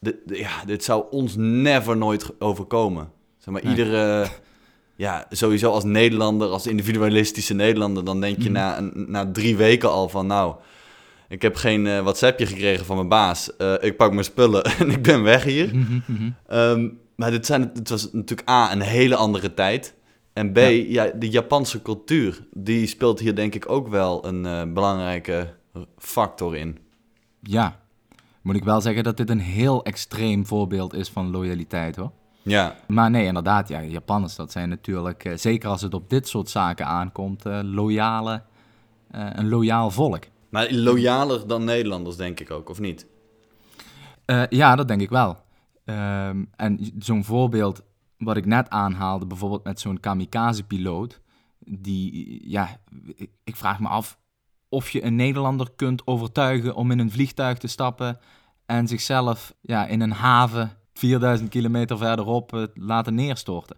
dit, 0.00 0.16
ja, 0.26 0.64
dit 0.66 0.84
zou 0.84 1.04
ons 1.10 1.34
never 1.36 1.96
nooit 1.96 2.30
overkomen. 2.38 3.10
Zeg 3.38 3.54
maar, 3.54 3.62
Nee. 3.64 3.72
iedere, 3.76 4.26
ja, 4.96 5.26
sowieso 5.30 5.70
als 5.70 5.84
Nederlander, 5.84 6.48
als 6.48 6.66
individualistische 6.66 7.54
Nederlander, 7.54 8.04
dan 8.04 8.20
denk 8.20 8.36
je 8.42 8.50
Mhm. 8.50 8.52
na, 8.52 8.80
na 8.94 9.30
drie 9.32 9.56
weken 9.56 9.90
al 9.90 10.08
van, 10.08 10.26
nou, 10.26 10.54
ik 11.28 11.42
heb 11.42 11.56
geen 11.56 11.86
eh, 11.86 12.00
WhatsAppje 12.00 12.46
gekregen 12.46 12.84
van 12.86 12.96
mijn 12.96 13.08
baas. 13.08 13.56
Eh, 13.56 13.74
ik 13.80 13.96
pak 13.96 14.12
mijn 14.12 14.24
spullen 14.24 14.64
en 14.78 14.90
ik 14.90 15.02
ben 15.02 15.22
weg 15.22 15.44
hier. 15.44 15.76
Mhm, 15.76 16.00
mhm. 16.06 16.30
Ehm, 16.46 16.88
maar 17.16 17.30
dit 17.30 17.46
zijn, 17.46 17.70
het 17.74 17.88
was 17.88 18.12
natuurlijk 18.12 18.48
A, 18.48 18.72
een 18.72 18.80
hele 18.80 19.16
andere 19.16 19.54
tijd. 19.54 19.94
En 20.32 20.52
B, 20.52 20.56
Ja. 20.56 20.64
ja. 20.68 21.10
de 21.18 21.28
Japanse 21.30 21.82
cultuur, 21.82 22.46
die 22.52 22.86
speelt 22.86 23.20
hier 23.20 23.34
denk 23.34 23.54
ik 23.54 23.70
ook 23.70 23.88
wel 23.88 24.26
een 24.26 24.46
eh, 24.46 24.62
belangrijke 24.72 25.54
factor 25.96 26.56
in. 26.56 26.78
Ja, 27.40 27.80
moet 28.42 28.56
ik 28.56 28.64
wel 28.64 28.80
zeggen 28.80 29.04
dat 29.04 29.16
dit 29.16 29.30
een 29.30 29.40
heel 29.40 29.84
extreem 29.84 30.46
voorbeeld 30.46 30.94
is 30.94 31.08
van 31.08 31.30
loyaliteit 31.30 31.96
hoor. 31.96 32.12
Ja, 32.42 32.76
Maar 32.86 33.10
nee, 33.10 33.26
inderdaad, 33.26 33.68
ja, 33.68 33.82
Japanners, 33.82 34.36
dat 34.36 34.52
zijn 34.52 34.68
natuurlijk, 34.68 35.24
eh, 35.24 35.36
zeker 35.36 35.68
als 35.68 35.82
het 35.82 35.94
op 35.94 36.10
dit 36.10 36.28
soort 36.28 36.48
zaken 36.48 36.86
aankomt, 36.86 37.46
eh, 37.46 37.60
loyale, 37.62 38.42
eh, 39.10 39.26
een 39.32 39.48
loyaal 39.48 39.90
volk. 39.90 40.24
maar 40.48 40.72
loyaler 40.72 41.46
dan 41.46 41.64
Nederlanders, 41.64 42.16
denk 42.16 42.40
ik 42.40 42.50
ook, 42.50 42.68
of 42.68 42.80
niet? 42.80 43.06
Ja, 44.48 44.76
dat 44.76 44.88
denk 44.88 45.00
ik 45.00 45.10
wel. 45.10 45.36
Ehm, 45.84 46.44
en 46.56 46.92
zo'n 46.98 47.24
voorbeeld 47.24 47.82
wat 48.18 48.36
ik 48.36 48.46
net 48.46 48.70
aanhaalde, 48.70 49.26
bijvoorbeeld 49.26 49.64
met 49.64 49.80
zo'n 49.80 50.00
kamikaze-piloot, 50.00 51.20
die, 51.58 52.40
ja, 52.50 52.80
ik 53.44 53.56
vraag 53.56 53.80
me 53.80 53.88
af 53.88 54.18
of 54.74 54.90
je 54.90 55.04
een 55.04 55.16
Nederlander 55.16 55.70
kunt 55.76 56.06
overtuigen 56.06 56.74
om 56.74 56.90
in 56.90 56.98
een 56.98 57.10
vliegtuig 57.10 57.58
te 57.58 57.66
stappen 57.66 58.18
en 58.66 58.88
zichzelf 58.88 59.54
ja, 59.60 59.86
in 59.86 60.00
een 60.00 60.12
haven 60.12 60.72
4000 60.92 61.50
kilometer 61.50 61.98
verderop 61.98 62.54
eh, 62.54 62.62
laten 62.74 63.14
neerstorten. 63.14 63.76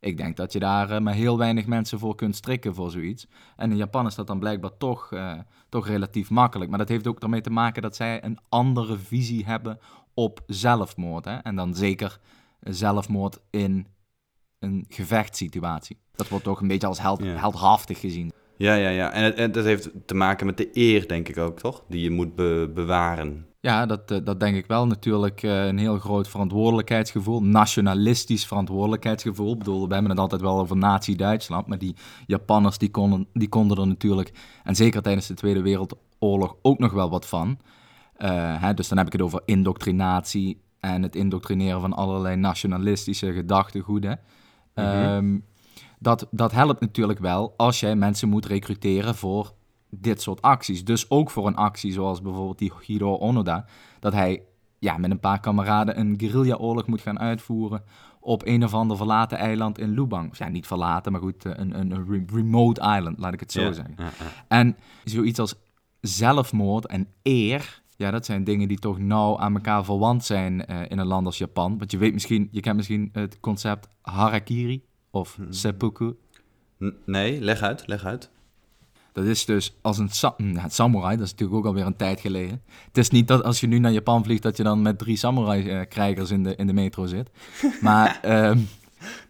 Ik 0.00 0.16
denk 0.16 0.36
dat 0.36 0.52
je 0.52 0.58
daar 0.58 0.90
eh, 0.90 1.00
maar 1.00 1.14
heel 1.14 1.38
weinig 1.38 1.66
mensen 1.66 1.98
voor 1.98 2.14
kunt 2.14 2.36
strikken 2.36 2.74
voor 2.74 2.90
zoiets. 2.90 3.26
En 3.56 3.70
in 3.70 3.76
Japan 3.76 4.06
is 4.06 4.14
dat 4.14 4.26
dan 4.26 4.38
blijkbaar 4.38 4.76
toch, 4.76 5.12
eh, 5.12 5.38
toch 5.68 5.86
relatief 5.86 6.30
makkelijk. 6.30 6.70
Maar 6.70 6.78
dat 6.78 6.88
heeft 6.88 7.06
ook 7.06 7.20
ermee 7.20 7.40
te 7.40 7.50
maken 7.50 7.82
dat 7.82 7.96
zij 7.96 8.24
een 8.24 8.38
andere 8.48 8.98
visie 8.98 9.44
hebben 9.44 9.78
op 10.14 10.40
zelfmoord. 10.46 11.24
Hè? 11.24 11.36
En 11.36 11.56
dan 11.56 11.74
zeker 11.74 12.20
zelfmoord 12.60 13.40
in 13.50 13.86
een 14.58 14.84
gevechtssituatie. 14.88 15.98
Dat 16.14 16.28
wordt 16.28 16.44
toch 16.44 16.60
een 16.60 16.68
beetje 16.68 16.86
als 16.86 17.00
held, 17.00 17.20
heldhaftig 17.20 18.00
gezien. 18.00 18.32
Ja, 18.62 18.74
ja, 18.74 18.88
ja. 18.88 19.12
En, 19.12 19.24
het, 19.24 19.34
en 19.34 19.52
dat 19.52 19.64
heeft 19.64 19.90
te 20.06 20.14
maken 20.14 20.46
met 20.46 20.56
de 20.56 20.68
eer, 20.72 21.08
denk 21.08 21.28
ik 21.28 21.38
ook, 21.38 21.58
toch? 21.58 21.82
Die 21.88 22.02
je 22.02 22.10
moet 22.10 22.34
be- 22.34 22.70
bewaren. 22.74 23.46
Ja, 23.60 23.86
dat, 23.86 24.10
eh, 24.10 24.18
dat 24.24 24.40
denk 24.40 24.56
ik 24.56 24.66
wel. 24.66 24.86
Natuurlijk 24.86 25.42
eh, 25.42 25.66
een 25.66 25.78
heel 25.78 25.98
groot 25.98 26.28
verantwoordelijkheidsgevoel. 26.28 27.42
Nationalistisch 27.42 28.46
verantwoordelijkheidsgevoel. 28.46 29.52
Ik 29.52 29.58
bedoel, 29.58 29.88
we 29.88 29.92
hebben 29.92 30.10
het 30.10 30.20
altijd 30.20 30.40
wel 30.40 30.58
over 30.58 30.76
nazi-Duitsland. 30.76 31.66
Maar 31.66 31.78
die 31.78 31.96
Japanners 32.26 32.78
die 32.78 32.90
konden, 32.90 33.26
die 33.32 33.48
konden 33.48 33.78
er 33.78 33.86
natuurlijk, 33.86 34.32
en 34.64 34.76
zeker 34.76 35.02
tijdens 35.02 35.26
de 35.26 35.34
Tweede 35.34 35.62
Wereldoorlog, 35.62 36.56
ook 36.62 36.78
nog 36.78 36.92
wel 36.92 37.10
wat 37.10 37.26
van. 37.26 37.58
Eh, 38.16 38.62
hè, 38.62 38.74
dus 38.74 38.88
dan 38.88 38.98
heb 38.98 39.06
ik 39.06 39.12
het 39.12 39.22
over 39.22 39.42
indoctrinatie 39.44 40.60
en 40.80 41.02
het 41.02 41.16
indoctrineren 41.16 41.80
van 41.80 41.92
allerlei 41.92 42.36
nationalistische 42.36 43.32
gedachtegoeden. 43.32 44.20
Ehm, 44.74 45.38
dat, 46.02 46.26
dat 46.30 46.52
helpt 46.52 46.80
natuurlijk 46.80 47.18
wel 47.18 47.54
als 47.56 47.80
jij 47.80 47.96
mensen 47.96 48.28
moet 48.28 48.46
recruteren 48.46 49.14
voor 49.14 49.52
dit 49.90 50.22
soort 50.22 50.42
acties. 50.42 50.84
Dus 50.84 51.10
ook 51.10 51.30
voor 51.30 51.46
een 51.46 51.56
actie 51.56 51.92
zoals 51.92 52.22
bijvoorbeeld 52.22 52.58
die 52.58 52.72
Hiro 52.86 53.16
Onoda. 53.16 53.64
Dat 54.00 54.12
hij 54.12 54.42
ja, 54.78 54.96
met 54.98 55.10
een 55.10 55.20
paar 55.20 55.40
kameraden 55.40 55.98
een 55.98 56.14
guerrilla-oorlog 56.18 56.86
moet 56.86 57.00
gaan 57.00 57.18
uitvoeren 57.18 57.82
op 58.20 58.46
een 58.46 58.64
of 58.64 58.74
ander 58.74 58.96
verlaten 58.96 59.38
eiland 59.38 59.78
in 59.78 59.90
Lubang. 59.90 60.30
Of 60.30 60.38
ja, 60.38 60.48
niet 60.48 60.66
verlaten, 60.66 61.12
maar 61.12 61.20
goed, 61.20 61.44
eh, 61.44 61.52
een, 61.56 61.78
een, 61.78 61.90
een 61.90 62.06
re- 62.08 62.24
remote 62.36 62.80
island, 62.80 63.18
laat 63.18 63.32
ik 63.32 63.40
het 63.40 63.52
zo 63.52 63.60
Ja, 63.60 63.72
zeggen. 63.72 63.94
En 64.48 64.76
zoiets 65.04 65.38
als 65.38 65.54
zelfmoord 66.00 66.86
en 66.86 67.08
eer, 67.22 67.82
ja, 67.96 68.10
dat 68.10 68.24
zijn 68.24 68.44
dingen 68.44 68.68
die 68.68 68.78
toch 68.78 68.98
nauw 68.98 69.38
aan 69.38 69.54
elkaar 69.54 69.84
verwant 69.84 70.24
zijn 70.24 70.66
eh, 70.66 70.80
in 70.88 70.98
een 70.98 71.06
land 71.06 71.26
als 71.26 71.38
Japan. 71.38 71.78
Want 71.78 71.90
je 71.90 71.98
weet 71.98 72.12
misschien, 72.12 72.48
je 72.50 72.60
kent 72.60 72.76
misschien 72.76 73.08
het 73.12 73.40
concept 73.40 73.88
harakiri 74.00 74.84
of 75.12 75.38
seppuku. 75.50 76.14
N- 76.84 76.94
Nee, 77.06 77.40
leg 77.40 77.60
uit, 77.62 77.82
leg 77.86 78.04
uit. 78.04 78.30
Dat 79.12 79.24
is 79.24 79.44
dus 79.44 79.74
als 79.80 79.98
een 79.98 80.08
sa- 80.08 80.34
hm, 80.36 80.54
ja, 80.54 80.68
samurai, 80.68 81.16
dat 81.16 81.24
is 81.26 81.30
natuurlijk 81.30 81.58
ook 81.58 81.66
alweer 81.66 81.86
een 81.86 81.96
tijd 81.96 82.20
geleden. 82.20 82.62
Het 82.86 82.98
is 82.98 83.10
niet 83.10 83.28
dat 83.28 83.42
als 83.44 83.60
je 83.60 83.66
nu 83.66 83.78
naar 83.78 83.92
Japan 83.92 84.24
vliegt, 84.24 84.42
dat 84.42 84.56
je 84.56 84.62
dan 84.62 84.82
met 84.82 84.98
drie 84.98 85.16
samurai-krijgers 85.16 86.30
in 86.30 86.42
de, 86.42 86.56
in 86.56 86.66
de 86.66 86.72
metro 86.72 87.06
zit. 87.06 87.30
Maar 87.80 88.18
ehm, 88.22 88.58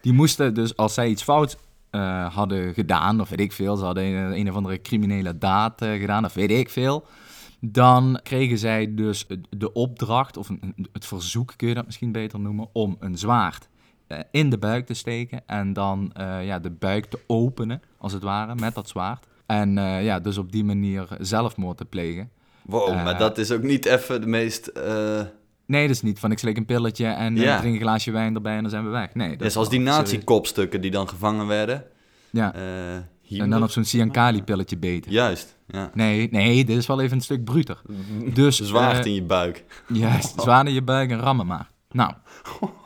die 0.00 0.12
moesten 0.12 0.54
dus, 0.54 0.76
als 0.76 0.94
zij 0.94 1.08
iets 1.08 1.22
fout 1.22 1.56
eh, 1.90 2.34
hadden 2.34 2.74
gedaan, 2.74 3.20
of 3.20 3.28
weet 3.28 3.40
ik 3.40 3.52
veel, 3.52 3.76
ze 3.76 3.84
hadden 3.84 4.04
een, 4.04 4.38
een 4.38 4.48
of 4.50 4.56
andere 4.56 4.80
criminele 4.82 5.38
daad 5.38 5.82
eh, 5.82 6.00
gedaan, 6.00 6.24
of 6.24 6.34
weet 6.34 6.50
ik 6.50 6.70
veel. 6.70 7.06
Dan 7.60 8.20
kregen 8.22 8.58
zij 8.58 8.94
dus 8.94 9.26
de 9.50 9.72
opdracht, 9.72 10.36
of 10.36 10.48
een- 10.48 10.88
het 10.92 11.06
verzoek 11.06 11.52
kun 11.56 11.68
je 11.68 11.74
dat 11.74 11.86
misschien 11.86 12.12
beter 12.12 12.40
noemen, 12.40 12.68
om 12.72 12.96
een 13.00 13.18
zwaard 13.18 13.64
eh, 13.64 13.71
in 14.30 14.50
de 14.50 14.58
buik 14.58 14.86
te 14.86 14.94
steken 14.94 15.40
en 15.46 15.72
dan 15.72 16.10
eh, 16.12 16.46
ja, 16.46 16.58
de 16.58 16.70
buik 16.70 17.04
te 17.06 17.18
openen, 17.26 17.82
als 17.98 18.12
het 18.12 18.22
ware, 18.22 18.54
met 18.54 18.74
dat 18.74 18.88
zwaard. 18.88 19.26
En 19.46 19.78
eh, 19.78 20.04
ja, 20.04 20.20
dus 20.20 20.38
op 20.38 20.52
die 20.52 20.64
manier 20.64 21.06
zelfmoord 21.20 21.76
te 21.76 21.84
plegen. 21.84 22.30
Wow, 22.66 22.88
Eh, 22.88 23.04
maar 23.04 23.18
dat 23.18 23.38
is 23.38 23.50
ook 23.50 23.62
niet 23.62 23.84
even 23.84 24.20
de 24.20 24.26
meest... 24.26 24.66
eh, 24.66 25.20
Nee, 25.66 25.86
dat 25.86 25.96
is 25.96 26.02
niet 26.02 26.18
van 26.18 26.30
ik 26.30 26.38
slik 26.38 26.56
een 26.56 26.64
pilletje 26.64 27.06
en 27.06 27.36
eh, 27.36 27.42
Ja. 27.42 27.58
drink 27.58 27.74
een 27.74 27.80
glaasje 27.80 28.10
wijn 28.10 28.34
erbij 28.34 28.54
en 28.56 28.60
dan 28.62 28.70
zijn 28.70 28.84
we 28.84 28.90
weg. 28.90 29.14
Nee, 29.14 29.36
dat 29.36 29.46
is 29.46 29.52
zoals 29.52 29.68
die 29.68 29.82
wel 29.82 29.92
serieus. 29.92 30.10
nazi-kopstukken 30.12 30.80
die 30.80 30.90
dan 30.90 31.08
gevangen 31.08 31.46
werden. 31.46 31.84
Ja, 32.30 32.54
Eh, 32.54 32.62
hier 33.22 33.42
en 33.42 33.50
dan 33.50 33.62
op 33.62 33.70
zo'n 33.70 33.84
Siankali-pilletje 33.84 34.76
beten. 34.76 35.10
Juist, 35.10 35.58
ja. 35.66 35.90
Nee, 35.94 36.28
nee, 36.30 36.64
dit 36.64 36.76
is 36.76 36.86
wel 36.86 37.00
even 37.00 37.16
een 37.16 37.22
stuk 37.22 37.44
bruter. 37.44 37.80
Dus, 38.34 38.60
Zwaard 38.60 38.98
eh, 38.98 39.04
in 39.04 39.14
je 39.14 39.22
buik. 39.22 39.64
Juist, 39.88 40.40
zwaar 40.42 40.66
in 40.66 40.72
je 40.74 40.82
buik 40.82 41.10
en 41.10 41.20
rammen 41.20 41.46
maar. 41.46 41.70
Nou, 41.90 42.12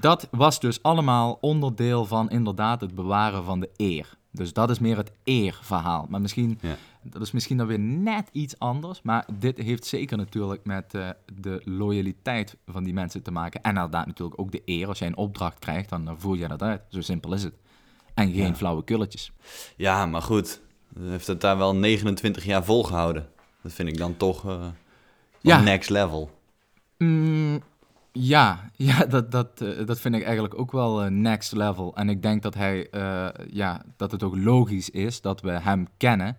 dat 0.00 0.28
was 0.30 0.60
dus 0.60 0.82
allemaal 0.82 1.38
onderdeel 1.40 2.04
van 2.04 2.30
inderdaad 2.30 2.80
het 2.80 2.94
bewaren 2.94 3.44
van 3.44 3.60
de 3.60 3.70
eer. 3.76 4.16
Dus 4.30 4.52
dat 4.52 4.70
is 4.70 4.78
meer 4.78 4.96
het 4.96 5.12
eerverhaal. 5.24 6.06
Maar 6.08 6.20
misschien, 6.20 6.58
Ja. 6.62 6.76
dat 7.02 7.22
is 7.22 7.30
misschien 7.30 7.56
dan 7.56 7.66
weer 7.66 7.78
net 7.78 8.28
iets 8.32 8.58
anders. 8.58 9.02
Maar 9.02 9.26
dit 9.38 9.58
heeft 9.58 9.84
zeker 9.84 10.16
natuurlijk 10.16 10.64
met 10.64 10.94
eh, 10.94 11.08
de 11.40 11.60
loyaliteit 11.64 12.56
van 12.66 12.84
die 12.84 12.92
mensen 12.94 13.22
te 13.22 13.30
maken. 13.30 13.62
En 13.62 13.74
inderdaad 13.74 14.06
natuurlijk 14.06 14.40
ook 14.40 14.52
de 14.52 14.62
eer. 14.64 14.88
Als 14.88 14.98
jij 14.98 15.08
een 15.08 15.16
opdracht 15.16 15.58
krijgt, 15.58 15.88
dan 15.88 16.08
eh, 16.08 16.14
voer 16.16 16.36
je 16.38 16.48
dat 16.48 16.62
uit. 16.62 16.82
Zo 16.88 17.00
simpel 17.00 17.32
is 17.32 17.42
het. 17.42 17.54
En 18.14 18.32
geen 18.32 18.46
Ja. 18.46 18.54
flauwe 18.54 18.84
kulletjes. 18.84 19.32
Ja, 19.76 20.06
maar 20.06 20.22
goed. 20.22 20.60
Heeft 20.98 21.26
het 21.26 21.40
daar 21.40 21.58
wel 21.58 21.74
29 21.74 22.44
jaar 22.44 22.64
volgehouden. 22.64 23.28
Dat 23.62 23.72
vind 23.72 23.88
ik 23.88 23.96
dan 23.98 24.16
toch 24.16 24.46
eh, 24.46 24.66
Ja. 25.40 25.60
next 25.60 25.90
level. 25.90 26.30
Mm, 26.98 27.62
ja, 28.12 28.70
ja 28.76 29.04
dat, 29.04 29.30
dat, 29.30 29.60
eh, 29.60 29.86
dat 29.86 30.00
vind 30.00 30.14
ik 30.14 30.22
eigenlijk 30.22 30.58
ook 30.58 30.72
wel 30.72 31.02
eh, 31.02 31.10
next 31.10 31.52
level. 31.52 31.96
En 31.96 32.08
ik 32.08 32.22
denk 32.22 32.42
dat, 32.42 32.54
hij, 32.54 32.90
eh, 32.90 33.28
ja, 33.50 33.82
dat 33.96 34.10
het 34.10 34.22
ook 34.22 34.36
logisch 34.36 34.90
is 34.90 35.20
dat 35.20 35.40
we 35.40 35.50
hem 35.50 35.86
kennen. 35.96 36.36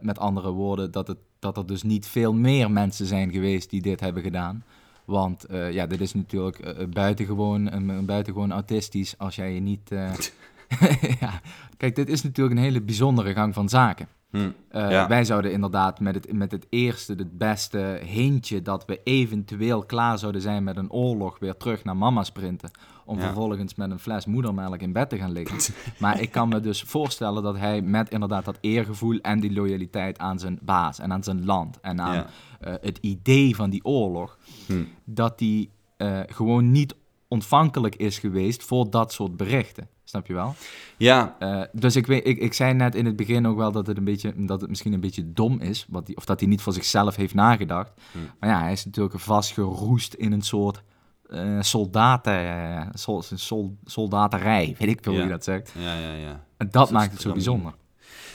Met 0.00 0.18
andere 0.18 0.50
woorden, 0.50 0.90
dat, 0.90 1.06
het, 1.06 1.18
dat 1.38 1.56
er 1.56 1.66
dus 1.66 1.82
niet 1.82 2.06
veel 2.06 2.32
meer 2.34 2.70
mensen 2.70 3.06
zijn 3.06 3.30
geweest 3.30 3.70
die 3.70 3.82
dit 3.82 4.00
hebben 4.00 4.22
gedaan. 4.22 4.64
Want 5.04 5.46
ja, 5.70 5.86
dit 5.86 6.00
is 6.00 6.14
natuurlijk 6.14 6.90
buitengewoon, 6.90 7.72
een 7.72 8.04
buitengewoon 8.04 8.52
autistisch 8.52 9.18
als 9.18 9.36
jij 9.36 9.54
je 9.54 9.60
niet... 9.60 9.90
ja. 11.20 11.40
Kijk, 11.76 11.94
dit 11.96 12.08
is 12.08 12.22
natuurlijk 12.22 12.56
een 12.56 12.62
hele 12.62 12.82
bijzondere 12.82 13.32
gang 13.32 13.54
van 13.54 13.68
zaken. 13.68 14.08
Hm. 14.30 14.50
Eh, 14.68 14.90
Ja. 14.90 15.08
Wij 15.08 15.24
zouden 15.24 15.52
inderdaad 15.52 16.00
met 16.00 16.14
het, 16.14 16.32
met 16.32 16.50
het 16.50 16.66
eerste, 16.70 17.12
het 17.14 17.38
beste 17.38 18.00
hintje 18.04 18.62
dat 18.62 18.84
we 18.84 19.00
eventueel 19.04 19.84
klaar 19.84 20.18
zouden 20.18 20.40
zijn 20.40 20.64
met 20.64 20.76
een 20.76 20.90
oorlog 20.90 21.38
weer 21.38 21.56
terug 21.56 21.84
naar 21.84 21.96
mama 21.96 22.24
sprinten. 22.24 22.70
Om 23.04 23.18
Ja. 23.18 23.24
vervolgens 23.24 23.74
met 23.74 23.90
een 23.90 23.98
fles 23.98 24.26
moedermelk 24.26 24.80
in 24.80 24.92
bed 24.92 25.08
te 25.08 25.16
gaan 25.18 25.32
liggen. 25.32 25.74
maar 26.00 26.20
ik 26.20 26.30
kan 26.30 26.48
me 26.48 26.60
dus 26.60 26.82
voorstellen 26.82 27.42
dat 27.42 27.56
hij 27.58 27.82
met 27.82 28.10
inderdaad 28.10 28.44
dat 28.44 28.58
eergevoel 28.60 29.18
en 29.20 29.40
die 29.40 29.52
loyaliteit 29.52 30.18
aan 30.18 30.38
zijn 30.38 30.58
baas 30.62 30.98
en 30.98 31.12
aan 31.12 31.24
zijn 31.24 31.44
land 31.44 31.80
en 31.80 32.00
aan 32.00 32.14
Ja. 32.14 32.26
eh, 32.60 32.74
het 32.80 32.98
idee 33.00 33.56
van 33.56 33.70
die 33.70 33.84
oorlog, 33.84 34.38
Hm. 34.66 34.82
dat 35.04 35.38
die 35.38 35.70
eh, 35.96 36.20
gewoon 36.26 36.70
niet 36.70 36.94
ontvankelijk 37.28 37.96
is 37.96 38.18
geweest 38.18 38.62
voor 38.62 38.90
dat 38.90 39.12
soort 39.12 39.36
berichten. 39.36 39.88
Snap 40.04 40.26
je 40.26 40.34
wel? 40.34 40.54
Ja, 40.96 41.36
Eh, 41.38 41.62
dus 41.72 41.96
ik, 41.96 42.06
weet, 42.06 42.26
ik, 42.26 42.38
ik 42.38 42.52
zei 42.52 42.74
net 42.74 42.94
in 42.94 43.06
het 43.06 43.16
begin 43.16 43.46
ook 43.46 43.56
wel 43.56 43.72
dat 43.72 43.86
het, 43.86 43.96
een 43.96 44.04
beetje, 44.04 44.32
dat 44.36 44.60
het 44.60 44.70
misschien 44.70 44.92
een 44.92 45.00
beetje 45.00 45.32
dom 45.32 45.60
is. 45.60 45.86
Wat 45.88 46.06
die, 46.06 46.16
of 46.16 46.24
dat 46.24 46.40
hij 46.40 46.48
niet 46.48 46.60
voor 46.60 46.72
zichzelf 46.72 47.16
heeft 47.16 47.34
nagedacht. 47.34 47.92
Hm. 48.12 48.18
Maar 48.40 48.50
ja, 48.50 48.60
hij 48.60 48.72
is 48.72 48.84
natuurlijk 48.84 49.18
vastgeroest 49.20 50.14
in 50.14 50.32
een 50.32 50.42
soort 50.42 50.82
eh, 51.30 51.60
soldaten, 51.60 52.32
eh, 52.34 52.86
sol, 52.92 53.22
sol- 53.34 53.76
soldaterij. 53.84 54.74
Weet 54.78 54.88
ik 54.88 54.98
veel 55.02 55.12
hoe 55.12 55.22
je 55.22 55.28
dat 55.28 55.44
zegt. 55.44 55.72
ja, 55.78 55.94
ja, 55.98 56.12
ja. 56.12 56.44
En 56.56 56.68
dat 56.70 56.90
maakt 56.90 57.12
het 57.12 57.20
zo 57.20 57.32
bijzonder. 57.32 57.74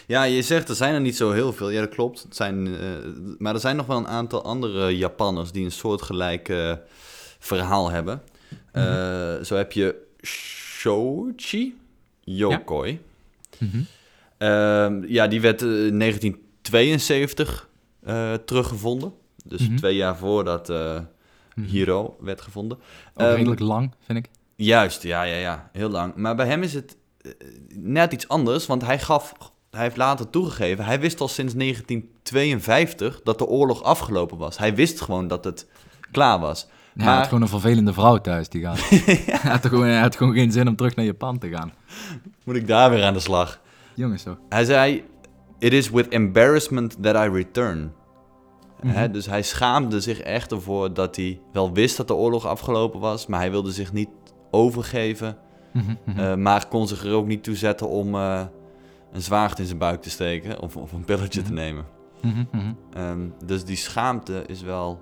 Ja, 0.07 0.24
je 0.24 0.41
zegt 0.41 0.69
er 0.69 0.75
zijn 0.75 0.93
er 0.93 1.01
niet 1.01 1.15
zo 1.15 1.31
heel 1.31 1.53
veel. 1.53 1.69
Ja, 1.69 1.79
dat 1.79 1.89
klopt. 1.89 2.21
Het 2.24 2.36
zijn, 2.36 2.69
maar 3.38 3.53
er 3.53 3.60
zijn 3.60 3.75
nog 3.75 3.86
wel 3.86 3.98
een 3.98 4.07
aantal 4.07 4.43
andere 4.43 4.98
Japanners 4.98 5.51
die 5.51 5.65
een 5.65 5.71
soortgelijk 5.71 6.50
eh, 6.50 6.74
verhaal 7.39 7.91
hebben. 7.91 8.21
Eh, 8.72 9.44
zo 9.44 9.56
heb 9.56 9.72
je 9.72 9.96
Shoichi 10.25 11.78
Yokoi. 12.24 13.00
Mhm. 13.58 13.82
Ehm, 14.38 15.04
ja, 15.08 15.28
die 15.28 15.42
werd 15.42 15.62
eh, 15.62 15.86
in 15.86 15.98
1972 15.98 17.70
eh, 18.04 18.34
teruggevonden. 18.34 19.13
Dus 19.46 19.68
Mhm. 19.68 19.75
twee 19.75 19.96
jaar 19.96 20.18
voordat 20.18 20.68
Mhm. 20.70 21.68
Hiro 21.68 22.16
werd 22.20 22.42
gevonden. 22.42 22.78
Ook 23.13 23.25
Ehm, 23.25 23.36
redelijk 23.36 23.60
lang, 23.60 23.92
vind 24.06 24.18
ik. 24.18 24.25
Juist, 24.56 25.04
ja, 25.04 25.24
ja, 25.24 25.36
ja, 25.38 25.70
heel 25.74 25.90
lang. 25.90 26.16
Maar 26.16 26.36
bij 26.36 26.46
hem 26.48 26.63
is 26.63 26.74
het 26.74 26.98
net 27.75 28.13
iets 28.13 28.28
anders, 28.28 28.66
want 28.66 28.86
hij 28.86 29.00
gaf, 29.00 29.34
hij 29.72 29.82
heeft 29.84 29.98
later 29.98 30.30
toegegeven, 30.30 30.86
hij 30.86 31.00
wist 31.00 31.22
al 31.22 31.28
sinds 31.28 31.54
1952 31.54 33.22
dat 33.24 33.38
de 33.38 33.46
oorlog 33.46 33.84
afgelopen 33.84 34.38
was. 34.38 34.58
Hij 34.58 34.75
wist 34.75 35.01
gewoon 35.01 35.28
dat 35.28 35.44
het 35.44 35.68
klaar 36.12 36.40
was. 36.40 36.68
Hij 36.95 37.05
Maar- 37.05 37.17
had 37.17 37.25
gewoon 37.27 37.41
een 37.41 37.48
vervelende 37.48 37.93
vrouw 37.93 38.17
thuis, 38.17 38.50
die 38.50 38.62
gaat. 38.62 38.89
hij, 39.41 39.51
had 39.51 39.65
gewoon, 39.65 39.86
hij 39.86 40.00
had 40.00 40.15
gewoon 40.15 40.33
geen 40.33 40.51
zin 40.51 40.67
om 40.67 40.75
terug 40.75 40.95
naar 40.95 41.05
Japan 41.05 41.38
te 41.38 41.50
gaan. 41.50 41.71
Moet 42.43 42.55
ik 42.55 42.67
daar 42.67 42.89
weer 42.89 43.03
aan 43.03 43.13
de 43.13 43.19
slag? 43.19 43.60
Jongens 43.93 44.24
toch. 44.24 44.38
Hij 44.50 44.65
zei: 44.65 45.03
It 45.60 45.74
is 45.74 45.89
with 45.89 46.07
embarrassment 46.07 46.98
that 47.03 47.15
I 47.15 47.29
return. 47.29 47.91
Mhm. 48.81 49.12
Dus 49.12 49.25
hij 49.25 49.41
schaamde 49.41 50.00
zich 50.00 50.19
echt 50.19 50.51
ervoor 50.51 50.93
dat 50.93 51.15
hij 51.15 51.39
wel 51.53 51.74
wist 51.74 51.98
dat 51.98 52.07
de 52.07 52.13
oorlog 52.13 52.45
afgelopen 52.45 53.00
was, 53.00 53.27
maar 53.27 53.39
hij 53.39 53.51
wilde 53.51 53.71
zich 53.71 53.93
niet 53.93 54.10
overgeven. 54.51 55.38
Mhm, 55.74 55.93
mhm. 56.05 56.19
eh, 56.19 56.36
maar 56.36 56.67
kon 56.67 56.88
zich 56.88 57.03
er 57.05 57.13
ook 57.13 57.27
niet 57.27 57.43
toe 57.43 57.55
zetten 57.55 57.88
om 57.88 58.15
eh, 58.15 58.41
een 59.12 59.21
zwaard 59.21 59.60
in 59.60 59.65
zijn 59.65 59.77
buik 59.77 60.01
te 60.01 60.10
steken 60.10 60.62
of, 60.62 60.77
of 60.77 60.91
een 60.91 61.05
pilletje 61.05 61.41
te 61.41 61.53
nemen. 61.53 61.86
Ehm, 62.93 63.19
dus 63.45 63.63
die 63.65 63.75
schaamte 63.75 64.43
is 64.48 64.62
wel, 64.62 65.00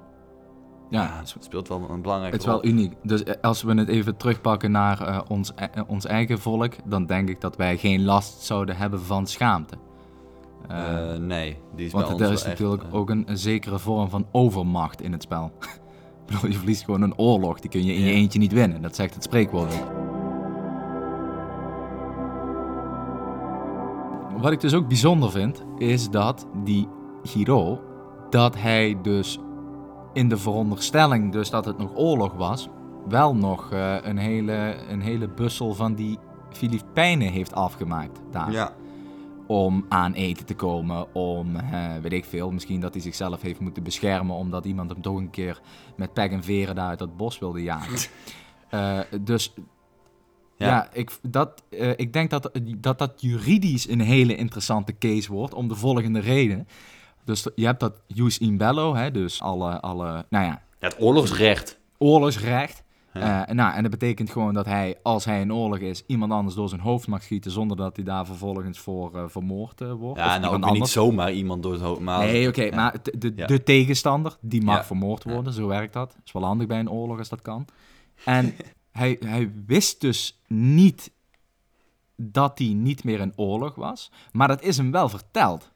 Ja, 0.90 1.18
het 1.20 1.36
speelt 1.40 1.68
wel 1.68 1.90
een 1.90 2.02
belangrijke 2.02 2.36
Het 2.36 2.46
is 2.46 2.52
wel 2.52 2.62
rol. 2.62 2.72
uniek. 2.72 2.94
Dus 3.04 3.24
eh, 3.24 3.34
als 3.42 3.62
we 3.64 3.74
het 3.74 3.88
even 3.88 4.18
terugpakken 4.18 4.72
naar 4.72 5.02
eh, 5.02 5.20
ons, 5.28 5.54
eh, 5.56 5.66
ons 5.88 6.06
eigen 6.06 6.40
volk, 6.40 6.74
dan 6.86 7.06
denk 7.06 7.30
ik 7.30 7.42
dat 7.42 7.56
wij 7.56 7.78
geen 7.78 8.04
last 8.04 8.42
zouden 8.42 8.78
hebben 8.78 9.02
van 9.02 9.28
schaamte. 9.28 9.76
Nee, 11.20 11.58
die 11.76 11.86
is 11.86 11.92
want 11.92 12.18
bij 12.18 12.28
er 12.28 12.34
is 12.34 12.44
echt, 12.44 12.50
natuurlijk 12.50 12.84
ook 12.92 13.10
een, 13.10 13.24
een 13.26 13.38
zekere 13.38 13.80
vorm 13.80 14.10
van 14.10 14.28
overmacht 14.32 15.02
in 15.02 15.12
het 15.12 15.22
spel. 15.22 15.52
Ik 16.26 16.36
bedoel, 16.36 16.50
je 16.52 16.58
verliest 16.58 16.84
gewoon 16.84 17.02
een 17.02 17.18
oorlog, 17.18 17.60
die 17.60 17.70
kun 17.70 17.86
je 17.86 17.94
in 17.94 18.02
je 18.02 18.12
eentje 18.12 18.40
niet 18.40 18.52
winnen. 18.52 18.82
Dat 18.82 18.96
zegt 18.96 19.14
het 19.14 19.24
spreekwoord 19.24 19.74
ook. 19.74 19.92
Wat 24.42 24.52
ik 24.52 24.60
dus 24.60 24.74
ook 24.74 24.88
bijzonder 24.88 25.32
vind, 25.32 25.64
is 25.78 26.10
dat 26.10 26.48
die 26.64 26.88
Hiro, 27.34 27.82
dat 28.30 28.56
hij 28.58 28.98
dus 29.02 29.40
in 30.14 30.30
de 30.30 30.38
veronderstelling 30.38 31.32
dus 31.32 31.50
dat 31.50 31.66
het 31.66 31.78
nog 31.78 31.92
oorlog 31.96 32.34
was, 32.34 32.70
wel 33.08 33.36
nog 33.36 33.72
eh, 33.72 33.96
een, 34.02 34.18
hele, 34.18 34.76
een 34.90 35.02
hele 35.02 35.28
bussel 35.28 35.74
van 35.74 35.96
die 35.96 36.18
Filipijnen 36.52 37.32
heeft 37.32 37.54
afgemaakt 37.54 38.20
daar. 38.32 38.52
Ja, 38.52 38.74
Om 39.48 39.86
aan 39.90 40.14
eten 40.14 40.46
te 40.46 40.56
komen, 40.56 41.14
om, 41.16 41.56
eh, 41.56 41.96
weet 42.02 42.14
ik 42.14 42.26
veel, 42.26 42.52
misschien 42.52 42.80
dat 42.80 42.94
hij 42.94 43.02
zichzelf 43.02 43.42
heeft 43.42 43.60
moeten 43.60 43.84
beschermen 43.84 44.36
omdat 44.36 44.66
iemand 44.66 44.92
hem 44.92 45.02
toch 45.02 45.18
een 45.18 45.30
keer 45.30 45.62
met 45.96 46.14
pek 46.14 46.32
en 46.32 46.44
veren 46.44 46.76
daar 46.76 46.90
uit 46.90 47.00
dat 47.00 47.18
bos 47.18 47.40
wilde 47.40 47.64
jagen. 47.64 48.00
Eh, 48.70 49.00
dus 49.22 49.54
Ja. 50.58 50.68
ja, 50.68 50.90
ik, 50.94 51.20
dat, 51.22 51.64
ik 51.96 52.14
denk 52.14 52.30
dat, 52.30 52.52
dat 52.78 53.00
dat 53.00 53.22
juridisch 53.22 53.90
een 53.90 54.00
hele 54.00 54.36
interessante 54.36 54.98
case 54.98 55.32
wordt 55.32 55.54
om 55.54 55.68
de 55.68 55.76
volgende 55.76 56.20
reden. 56.20 56.68
Dus 57.24 57.48
je 57.56 57.66
hebt 57.66 57.80
dat 57.80 58.02
jus 58.08 58.38
in 58.38 58.58
bello, 58.58 58.96
hè, 58.96 59.12
dus 59.12 59.42
alle, 59.42 59.80
alle 59.82 60.26
nou 60.30 60.46
ja, 60.46 60.62
het 60.80 60.96
oorlogsrecht. 61.00 61.80
oorlogsrecht. 61.98 62.84
Ja. 63.14 63.48
Eh, 63.48 63.54
nou, 63.56 63.74
en 63.76 63.82
dat 63.82 63.92
betekent 63.92 64.30
gewoon 64.30 64.54
dat 64.54 64.66
hij, 64.66 64.98
als 65.04 65.26
hij 65.26 65.42
in 65.42 65.54
oorlog 65.54 65.78
is, 65.80 66.04
iemand 66.08 66.32
anders 66.32 66.56
door 66.56 66.70
zijn 66.70 66.82
hoofd 66.82 67.08
mag 67.08 67.24
schieten 67.24 67.52
zonder 67.52 67.78
dat 67.78 67.96
hij 67.96 68.06
daar 68.06 68.26
vervolgens 68.26 68.80
voor 68.80 69.16
eh, 69.16 69.24
vermoord 69.28 69.82
eh, 69.82 69.94
wordt. 69.94 70.20
Ja, 70.20 70.36
Of 70.36 70.42
nou 70.42 70.64
ook 70.64 70.72
niet 70.74 70.88
zomaar 70.88 71.32
iemand 71.32 71.64
door 71.64 71.72
het 71.74 71.82
hoofd. 71.82 72.00
Maar 72.02 72.20
Nee, 72.26 72.48
oké, 72.48 72.64
ja. 72.64 72.76
maar 72.76 72.96
de, 73.04 73.18
de, 73.18 73.34
Ja. 73.36 73.58
tegenstander, 73.64 74.38
die 74.42 74.62
mag 74.62 74.86
vermoord 74.86 75.24
worden, 75.24 75.54
zo 75.54 75.68
werkt 75.68 75.94
dat. 75.94 76.16
is 76.26 76.32
wel 76.32 76.44
handig 76.44 76.68
bij 76.68 76.80
een 76.80 76.90
oorlog 76.90 77.18
als 77.18 77.30
dat 77.30 77.42
kan. 77.42 77.66
En 78.26 78.54
hij, 78.92 79.18
hij 79.20 79.52
wist 79.66 80.02
dus 80.02 80.42
niet 80.48 81.12
dat 82.16 82.58
hij 82.60 82.68
niet 82.68 83.04
meer 83.04 83.20
in 83.20 83.34
oorlog 83.36 83.76
was, 83.76 84.12
maar 84.32 84.48
dat 84.48 84.62
is 84.62 84.78
hem 84.78 84.92
wel 84.92 85.10
verteld. 85.10 85.72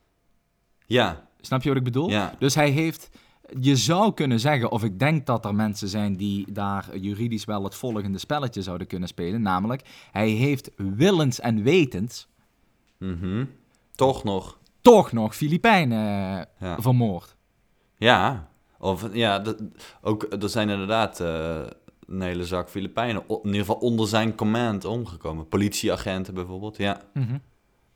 Ja, 0.86 1.28
Snap 1.46 1.62
je 1.64 1.70
wat 1.70 1.78
ik 1.78 1.84
bedoel? 1.84 2.10
ja. 2.10 2.34
Dus 2.40 2.56
hij 2.56 2.70
heeft, 2.70 3.10
je 3.60 3.76
zou 3.76 4.14
kunnen 4.14 4.40
zeggen, 4.40 4.72
of 4.72 4.84
ik 4.84 5.00
denk 5.00 5.26
dat 5.26 5.46
er 5.46 5.56
mensen 5.56 5.88
zijn 5.88 6.16
die 6.16 6.52
daar 6.52 6.98
juridisch 6.98 7.46
wel 7.46 7.64
het 7.64 7.76
volgende 7.76 8.18
spelletje 8.18 8.62
zouden 8.62 8.88
kunnen 8.88 9.08
spelen, 9.08 9.42
namelijk 9.42 9.82
hij 10.12 10.30
heeft 10.30 10.72
willens 10.76 11.40
en 11.40 11.64
wetens 11.64 12.28
Mhm. 12.98 13.46
Toch 13.96 14.24
nog. 14.24 14.58
toch 14.82 15.12
nog 15.12 15.36
Filipijnen 15.36 16.40
eh, 16.40 16.46
Ja. 16.60 16.82
vermoord. 16.82 17.36
Ja, 17.98 18.48
of 18.80 19.10
ja, 19.14 19.44
ook 20.02 20.28
er 20.40 20.50
zijn 20.50 20.70
inderdaad 20.70 21.20
eh, 21.20 21.62
een 22.08 22.22
hele 22.22 22.46
zak 22.46 22.70
Filipijnen, 22.70 23.24
in 23.28 23.38
ieder 23.44 23.60
geval 23.60 23.76
onder 23.76 24.08
zijn 24.08 24.36
command 24.36 24.86
omgekomen. 24.86 25.48
Politieagenten 25.48 26.34
bijvoorbeeld, 26.34 26.78
ja. 26.78 27.02
Mhm. 27.14 27.38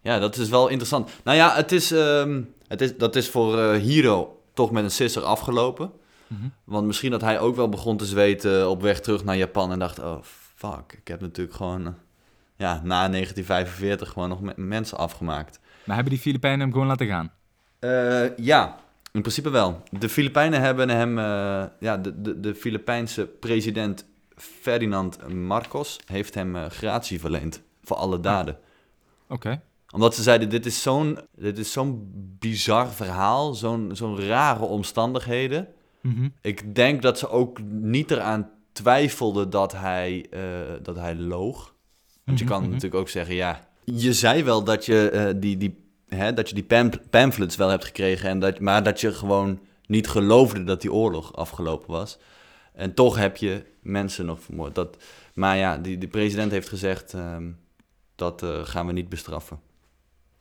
Ja, 0.07 0.19
dat 0.19 0.37
is 0.37 0.49
wel 0.49 0.67
interessant. 0.67 1.09
Nou 1.23 1.37
ja, 1.37 1.55
het 1.55 1.71
is, 1.71 1.91
ehm, 1.91 2.41
het 2.67 2.81
is, 2.81 2.97
dat 2.97 3.15
is 3.15 3.29
voor 3.29 3.59
eh, 3.59 3.79
Hiro 3.81 4.41
toch 4.53 4.71
met 4.71 4.83
een 4.83 4.91
sisser 4.91 5.23
afgelopen. 5.23 5.91
Mhm. 6.27 6.47
Want 6.63 6.87
misschien 6.87 7.11
dat 7.11 7.21
hij 7.21 7.39
ook 7.39 7.55
wel 7.55 7.69
begon 7.69 7.97
te 7.97 8.05
zweten 8.05 8.69
op 8.69 8.81
weg 8.81 8.99
terug 8.99 9.23
naar 9.23 9.35
Japan 9.37 9.71
en 9.71 9.79
dacht, 9.79 9.99
oh 9.99 10.17
fuck, 10.55 10.93
ik 11.01 11.07
heb 11.07 11.21
natuurlijk 11.21 11.55
gewoon, 11.55 11.85
eh, 11.85 11.91
ja, 12.55 12.81
na 12.83 13.07
1945 13.09 14.09
gewoon 14.09 14.29
nog 14.29 14.41
me- 14.41 14.53
mensen 14.55 14.97
afgemaakt. 14.97 15.59
Maar 15.83 15.95
hebben 15.95 16.13
die 16.13 16.21
Filipijnen 16.21 16.59
hem 16.59 16.71
gewoon 16.71 16.87
laten 16.87 17.07
gaan? 17.07 17.31
Eh, 17.79 18.37
ja, 18.37 18.75
in 19.11 19.21
principe 19.21 19.49
wel. 19.49 19.83
De 19.91 20.09
Filipijnen 20.09 20.61
hebben 20.61 20.89
hem, 20.89 21.17
eh, 21.17 21.63
ja, 21.79 21.97
de, 21.97 22.21
de, 22.21 22.39
de 22.39 22.55
Filipijnse 22.55 23.25
president 23.25 24.05
Ferdinand 24.35 25.33
Marcos 25.33 25.99
heeft 26.05 26.33
hem 26.33 26.55
eh, 26.55 26.65
gratie 26.65 27.19
verleend 27.19 27.61
voor 27.83 27.97
alle 27.97 28.19
daden. 28.19 28.57
Oké. 29.29 29.61
Omdat 29.93 30.15
ze 30.15 30.23
zeiden, 30.23 30.49
dit 30.49 30.65
is 30.65 30.81
zo'n, 30.81 31.19
dit 31.35 31.57
is 31.57 31.71
zo'n 31.71 32.09
bizar 32.39 32.91
verhaal, 32.91 33.53
zo'n, 33.53 33.89
zo'n 33.93 34.19
rare 34.19 34.63
omstandigheden. 34.65 35.67
Mhm. 36.01 36.29
Ik 36.41 36.75
denk 36.75 37.01
dat 37.01 37.19
ze 37.19 37.29
ook 37.29 37.61
niet 37.69 38.11
eraan 38.11 38.49
twijfelden 38.71 39.49
dat 39.49 39.71
hij, 39.71 40.25
eh, 40.29 40.41
dat 40.81 40.95
hij 40.95 41.15
loog. 41.15 41.75
Want 42.23 42.37
je 42.39 42.43
Mhm, 42.45 42.53
kan 42.53 42.61
mhm. 42.63 42.71
natuurlijk 42.71 43.01
ook 43.01 43.09
zeggen, 43.09 43.35
ja, 43.35 43.67
je 43.83 44.13
zei 44.13 44.43
wel 44.43 44.63
dat 44.63 44.85
je 44.85 45.09
eh, 45.09 45.33
die, 45.35 45.57
die, 45.57 45.83
hè, 46.07 46.33
dat 46.33 46.49
je 46.49 46.55
die 46.55 46.63
pam- 46.63 47.09
pamphlets 47.09 47.55
wel 47.55 47.69
hebt 47.69 47.85
gekregen, 47.85 48.29
en 48.29 48.39
dat, 48.39 48.59
maar 48.59 48.83
dat 48.83 49.01
je 49.01 49.13
gewoon 49.13 49.59
niet 49.85 50.07
geloofde 50.07 50.63
dat 50.63 50.81
die 50.81 50.93
oorlog 50.93 51.35
afgelopen 51.35 51.91
was. 51.91 52.17
En 52.73 52.93
toch 52.93 53.15
heb 53.17 53.37
je 53.37 53.63
mensen 53.81 54.25
nog 54.25 54.39
vermoord. 54.41 54.75
Dat, 54.75 54.97
maar 55.33 55.57
ja, 55.57 55.77
die, 55.77 55.97
die 55.97 56.09
president 56.09 56.51
heeft 56.51 56.69
gezegd, 56.69 57.13
ehm, 57.13 57.51
dat 58.15 58.43
eh, 58.43 58.59
gaan 58.63 58.85
we 58.87 58.91
niet 58.93 59.09
bestraffen. 59.09 59.59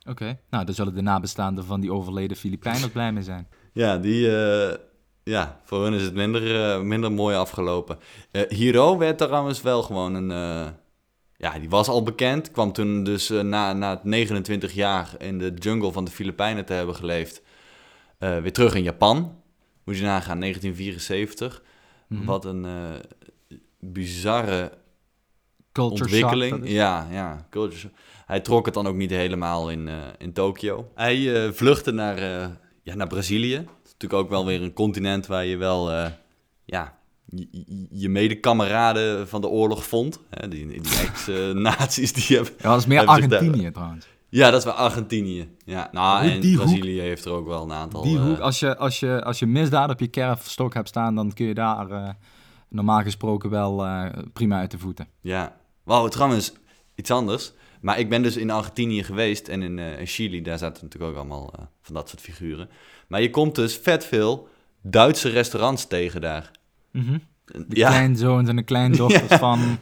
Oké. 0.07 0.39
Nou, 0.49 0.65
daar 0.65 0.75
zullen 0.75 0.95
de 0.95 1.01
nabestaanden 1.01 1.65
van 1.65 1.79
die 1.79 1.91
overleden 1.93 2.37
Filipijnen 2.37 2.83
ook 2.83 2.91
blij 2.91 3.11
mee 3.11 3.23
zijn. 3.23 3.47
Ja, 3.73 3.97
die, 3.97 4.37
eh, 4.37 4.75
ja, 5.23 5.59
voor 5.63 5.83
hun 5.83 5.93
is 5.93 6.03
het 6.03 6.13
minder, 6.13 6.71
eh, 6.73 6.81
minder 6.81 7.11
mooi 7.11 7.35
afgelopen. 7.35 7.97
Eh 8.31 8.41
Hiro 8.49 8.97
werd 8.97 9.17
trouwens 9.17 9.61
wel 9.61 9.83
gewoon 9.83 10.13
een, 10.13 10.29
ja, 11.37 11.59
die 11.59 11.69
was 11.69 11.87
al 11.87 12.03
bekend. 12.03 12.51
Kwam 12.51 12.71
toen 12.71 13.03
dus 13.03 13.29
na, 13.29 13.73
na 13.73 13.89
het 13.89 14.03
29 14.03 14.73
jaar 14.73 15.09
in 15.17 15.37
de 15.39 15.53
jungle 15.53 15.91
van 15.91 16.05
de 16.05 16.11
Filipijnen 16.11 16.65
te 16.65 16.73
hebben 16.73 16.95
geleefd, 16.95 17.41
weer 18.17 18.53
terug 18.53 18.75
in 18.75 18.83
Japan. 18.83 19.35
Moet 19.83 19.97
je 19.97 20.03
nagaan, 20.03 20.39
1974. 20.39 21.61
Mhm. 22.07 22.25
Wat 22.25 22.45
een 22.45 22.65
bizarre 23.79 24.71
Culture 25.71 26.03
ontwikkeling. 26.03 26.49
shock. 26.51 26.59
dat 26.59 26.67
is- 26.69 26.73
ja, 26.75 27.07
ja. 27.11 27.47
Culture. 27.49 27.91
Hij 28.27 28.39
trok 28.39 28.65
het 28.65 28.73
dan 28.73 28.87
ook 28.87 28.95
niet 28.95 29.09
helemaal 29.09 29.69
in, 29.71 29.87
eh, 29.87 29.95
in 30.17 30.33
Tokio. 30.33 30.91
Hij 30.95 31.45
eh, 31.45 31.51
vluchtte 31.51 31.91
naar, 31.91 32.17
eh, 32.17 32.47
ja, 32.83 32.95
naar 32.95 33.07
Brazilië. 33.07 33.55
Dat 33.55 33.85
is 33.85 33.91
natuurlijk 33.91 34.21
ook 34.23 34.29
wel 34.29 34.45
weer 34.45 34.61
een 34.61 34.73
continent 34.73 35.27
waar 35.27 35.45
je 35.45 35.57
wel 35.57 35.91
ja, 36.65 36.97
je, 37.91 38.09
medekameraden 38.09 39.27
van 39.27 39.41
de 39.41 39.47
oorlog 39.47 39.85
vond. 39.85 40.19
Hè, 40.29 40.47
die 40.47 40.67
die 40.67 40.97
ex-nazi's 40.99 42.13
die 42.13 42.35
hebben... 42.35 42.53
Ja, 42.57 42.69
dat 42.69 42.79
is 42.79 42.85
meer 42.85 42.99
daar- 42.99 43.07
Argentinië 43.07 43.71
trouwens. 43.71 44.07
Ja, 44.29 44.49
dat 44.49 44.59
is 44.59 44.65
wel 44.65 44.73
Argentinië. 44.73 45.49
Ja, 45.65 45.89
nou, 45.91 46.21
Hoe 46.21 46.31
en 46.31 46.45
hoek- 46.47 46.55
Brazilië 46.55 46.99
heeft 46.99 47.25
er 47.25 47.31
ook 47.31 47.47
wel 47.47 47.63
een 47.63 47.71
aantal... 47.71 48.01
Die 48.01 48.19
als 48.19 48.59
je, 48.59 48.77
als, 48.77 48.99
je, 48.99 49.23
als 49.23 49.39
je 49.39 49.45
misdaad 49.45 49.89
op 49.89 49.99
je 49.99 50.07
kerfstok 50.07 50.73
hebt 50.73 50.87
staan, 50.87 51.15
dan 51.15 51.33
kun 51.33 51.45
je 51.45 51.53
daar 51.53 52.15
normaal 52.69 53.01
gesproken 53.01 53.49
wel 53.49 53.85
prima 54.33 54.59
uit 54.59 54.71
de 54.71 54.77
voeten. 54.79 55.07
Ja. 55.21 55.55
Wauw, 55.83 56.07
trouwens, 56.07 56.53
iets 56.95 57.11
anders. 57.11 57.53
Maar 57.81 57.99
ik 57.99 58.09
ben 58.09 58.21
dus 58.21 58.37
in 58.37 58.51
Argentinië 58.51 59.03
geweest 59.03 59.47
en 59.47 59.61
in 59.61 59.79
eh, 59.79 60.05
Chili. 60.05 60.41
Daar 60.41 60.57
zaten 60.57 60.83
natuurlijk 60.83 61.11
ook 61.11 61.17
allemaal 61.17 61.53
eh, 61.53 61.65
van 61.81 61.95
dat 61.95 62.09
soort 62.09 62.21
figuren. 62.21 62.69
Maar 63.07 63.21
je 63.21 63.29
komt 63.29 63.55
dus 63.55 63.75
vet 63.75 64.05
veel 64.05 64.47
Duitse 64.81 65.29
restaurants 65.29 65.87
tegen 65.87 66.21
daar. 66.21 66.51
Mhm. 66.91 67.17
De 67.45 67.65
Ja, 67.69 67.89
kleinzoons 67.89 68.49
en 68.49 68.55
de 68.55 68.63
kleindochters 68.63 69.39
van 69.47 69.79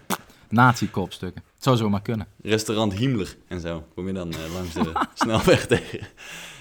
nazi-kopstukken. 0.50 1.44
Het 1.54 1.64
zou 1.64 1.78
zomaar 1.78 2.02
kunnen. 2.02 2.28
restaurant 2.42 2.94
Himmler 2.94 3.36
en 3.48 3.60
zo. 3.60 3.84
Kom 3.96 4.08
je 4.08 4.14
dan 4.14 4.32
eh, 4.32 4.54
langs 4.54 4.74
de 4.74 4.92
snelweg 5.14 5.66
tegen. 5.66 6.00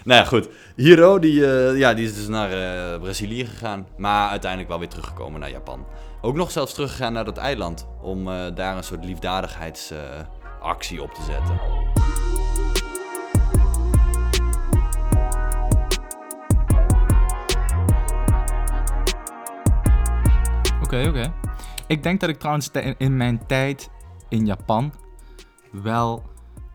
Nou 0.04 0.20
ja, 0.20 0.26
goed. 0.26 0.48
Hiro, 0.76 1.18
die, 1.18 1.40
ja, 1.76 1.94
die 1.94 2.04
is 2.04 2.14
dus 2.14 2.28
naar 2.28 2.50
Brazilië 3.00 3.46
gegaan. 3.46 3.86
Maar 3.96 4.28
uiteindelijk 4.28 4.70
wel 4.70 4.78
weer 4.78 4.88
teruggekomen 4.88 5.40
naar 5.40 5.50
Japan. 5.50 5.86
Ook 6.20 6.34
nog 6.34 6.50
zelfs 6.50 6.74
teruggegaan 6.74 7.12
naar 7.12 7.24
dat 7.24 7.36
eiland. 7.36 7.86
Om 8.02 8.24
daar 8.54 8.76
een 8.76 8.84
soort 8.84 9.04
liefdadigheidsactie 10.64 11.02
op 11.02 11.14
te 11.14 11.22
zetten. 11.22 11.60
Oké, 20.82 21.08
Oké. 21.08 21.32
Ik 21.86 22.02
denk 22.02 22.20
dat 22.20 22.28
ik 22.28 22.38
trouwens 22.38 22.70
in 22.98 23.16
mijn 23.16 23.46
tijd 23.46 23.90
in 24.28 24.46
Japan 24.46 24.92
wel 25.70 26.22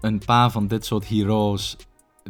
een 0.01 0.21
paar 0.25 0.51
van 0.51 0.67
dit 0.67 0.85
soort 0.85 1.07
heroes 1.07 1.77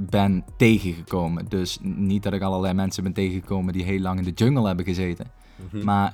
ben 0.02 0.46
tegengekomen. 0.58 1.46
Dus 1.46 1.78
niet 1.82 2.24
dat 2.24 2.34
ik 2.34 2.42
allerlei 2.42 2.74
mensen 2.74 3.04
ben 3.04 3.14
tegengekomen 3.14 3.74
die 3.74 3.84
heel 3.84 4.00
lang 4.00 4.18
in 4.20 4.24
de 4.24 4.32
jungle 4.32 4.68
hebben 4.68 4.86
gezeten. 4.86 5.32
Hm. 5.70 5.84
Maar 5.84 6.14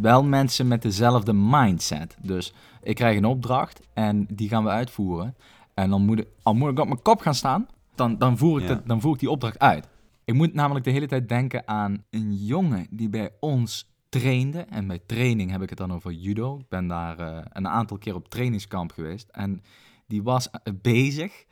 wel 0.00 0.24
mensen 0.24 0.68
met 0.68 0.82
dezelfde 0.82 1.32
mindset. 1.32 2.16
Dus 2.22 2.52
ik 2.82 2.94
krijg 2.94 3.16
een 3.16 3.24
opdracht 3.24 3.80
en 3.94 4.26
die 4.30 4.48
gaan 4.48 4.64
we 4.64 4.70
uitvoeren. 4.70 5.34
En 5.74 5.90
dan 5.90 6.04
moet 6.04 6.18
ik, 6.18 6.26
al 6.42 6.54
moet 6.54 6.70
ik 6.70 6.78
op 6.78 6.86
mijn 6.86 7.02
kop 7.02 7.20
gaan 7.20 7.34
staan, 7.34 7.66
dan, 7.94 8.18
dan, 8.18 8.38
voer 8.38 8.62
ik 8.62 8.68
Ja. 8.68 8.74
de- 8.74 8.82
dan 8.84 9.00
voer 9.00 9.14
ik 9.14 9.20
die 9.20 9.30
opdracht 9.30 9.58
uit. 9.58 9.88
Ik 10.24 10.34
moet 10.34 10.54
namelijk 10.54 10.84
de 10.84 10.90
hele 10.90 11.06
tijd 11.06 11.28
denken 11.28 11.68
aan 11.68 12.04
een 12.10 12.34
jongen 12.34 12.86
die 12.90 13.08
bij 13.08 13.30
ons 13.40 13.90
trainde. 14.08 14.58
En 14.60 14.86
bij 14.86 15.00
training 15.06 15.50
heb 15.50 15.62
ik 15.62 15.68
het 15.68 15.78
dan 15.78 15.92
over 15.92 16.12
judo. 16.12 16.58
Ik 16.58 16.68
ben 16.68 16.86
daar 16.86 17.18
eh, 17.18 17.38
een 17.52 17.68
aantal 17.68 17.98
keer 17.98 18.14
op 18.14 18.28
trainingskamp 18.28 18.92
geweest. 18.92 19.28
En 19.30 19.62
die 20.06 20.22
was 20.22 20.50
eh, 20.50 20.72
bezig. 20.82 21.44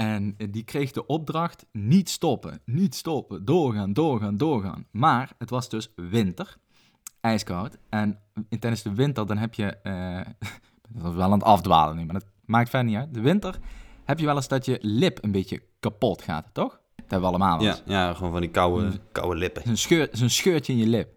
En 0.00 0.34
eh, 0.38 0.46
die 0.50 0.62
kreeg 0.64 0.92
de 0.92 1.06
opdracht 1.06 1.66
niet 1.72 2.08
stoppen, 2.08 2.60
niet 2.64 2.94
stoppen, 2.94 3.44
doorgaan, 3.44 3.92
doorgaan, 3.92 4.36
doorgaan. 4.36 4.86
Maar 4.90 5.32
het 5.38 5.50
was 5.50 5.68
dus 5.68 5.92
winter, 5.96 6.56
ijskoud. 7.20 7.78
En 7.88 8.18
tijdens 8.58 8.82
de 8.82 8.94
winter 8.94 9.26
dan 9.26 9.38
heb 9.38 9.54
je, 9.54 9.64
eh, 9.82 10.20
dat 10.92 11.10
is 11.10 11.14
wel 11.16 11.22
aan 11.22 11.32
het 11.32 11.42
afdwalen 11.42 11.96
nu, 11.96 12.04
maar 12.04 12.14
dat 12.14 12.26
maakt 12.44 12.70
verder 12.70 12.88
niet 12.88 12.98
uit. 12.98 13.14
De 13.14 13.20
winter 13.20 13.58
heb 14.04 14.18
je 14.18 14.26
wel 14.26 14.36
eens 14.36 14.48
dat 14.48 14.64
je 14.64 14.78
lip 14.82 15.18
een 15.24 15.32
beetje 15.32 15.62
kapot 15.80 16.22
gaat, 16.22 16.46
toch? 16.52 16.70
Dat 16.96 17.10
hebben 17.10 17.20
we 17.20 17.26
allemaal 17.36 17.62
Ja, 17.62 17.68
eens. 17.70 17.82
ja, 17.86 18.14
gewoon 18.14 18.32
van 18.32 18.40
die 18.40 18.50
koude, 18.50 19.00
koude 19.12 19.36
lippen. 19.36 19.62
Zo'n 19.64 19.76
scheur, 19.76 20.08
scheurtje 20.12 20.72
in 20.72 20.78
je 20.78 20.86
lip. 20.86 21.08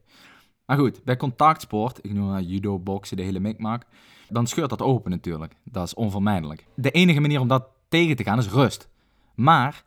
Maar 0.65 0.77
goed, 0.77 1.03
bij 1.03 1.17
contactsport, 1.17 1.99
ik 2.01 2.13
noem 2.13 2.27
maar 2.27 2.41
judo, 2.41 2.79
boksen, 2.79 3.17
de 3.17 3.23
hele 3.23 3.39
mikmak, 3.39 3.83
dan 4.29 4.47
scheurt 4.47 4.69
dat 4.69 4.81
open 4.81 5.11
natuurlijk. 5.11 5.55
Dat 5.63 5.85
is 5.85 5.93
onvermijdelijk. 5.93 6.67
De 6.75 6.91
enige 6.91 7.19
manier 7.19 7.39
om 7.39 7.47
dat 7.47 7.67
tegen 7.93 8.15
te 8.15 8.23
gaan 8.23 8.37
is 8.37 8.49
rust. 8.49 8.89
Maar 9.35 9.83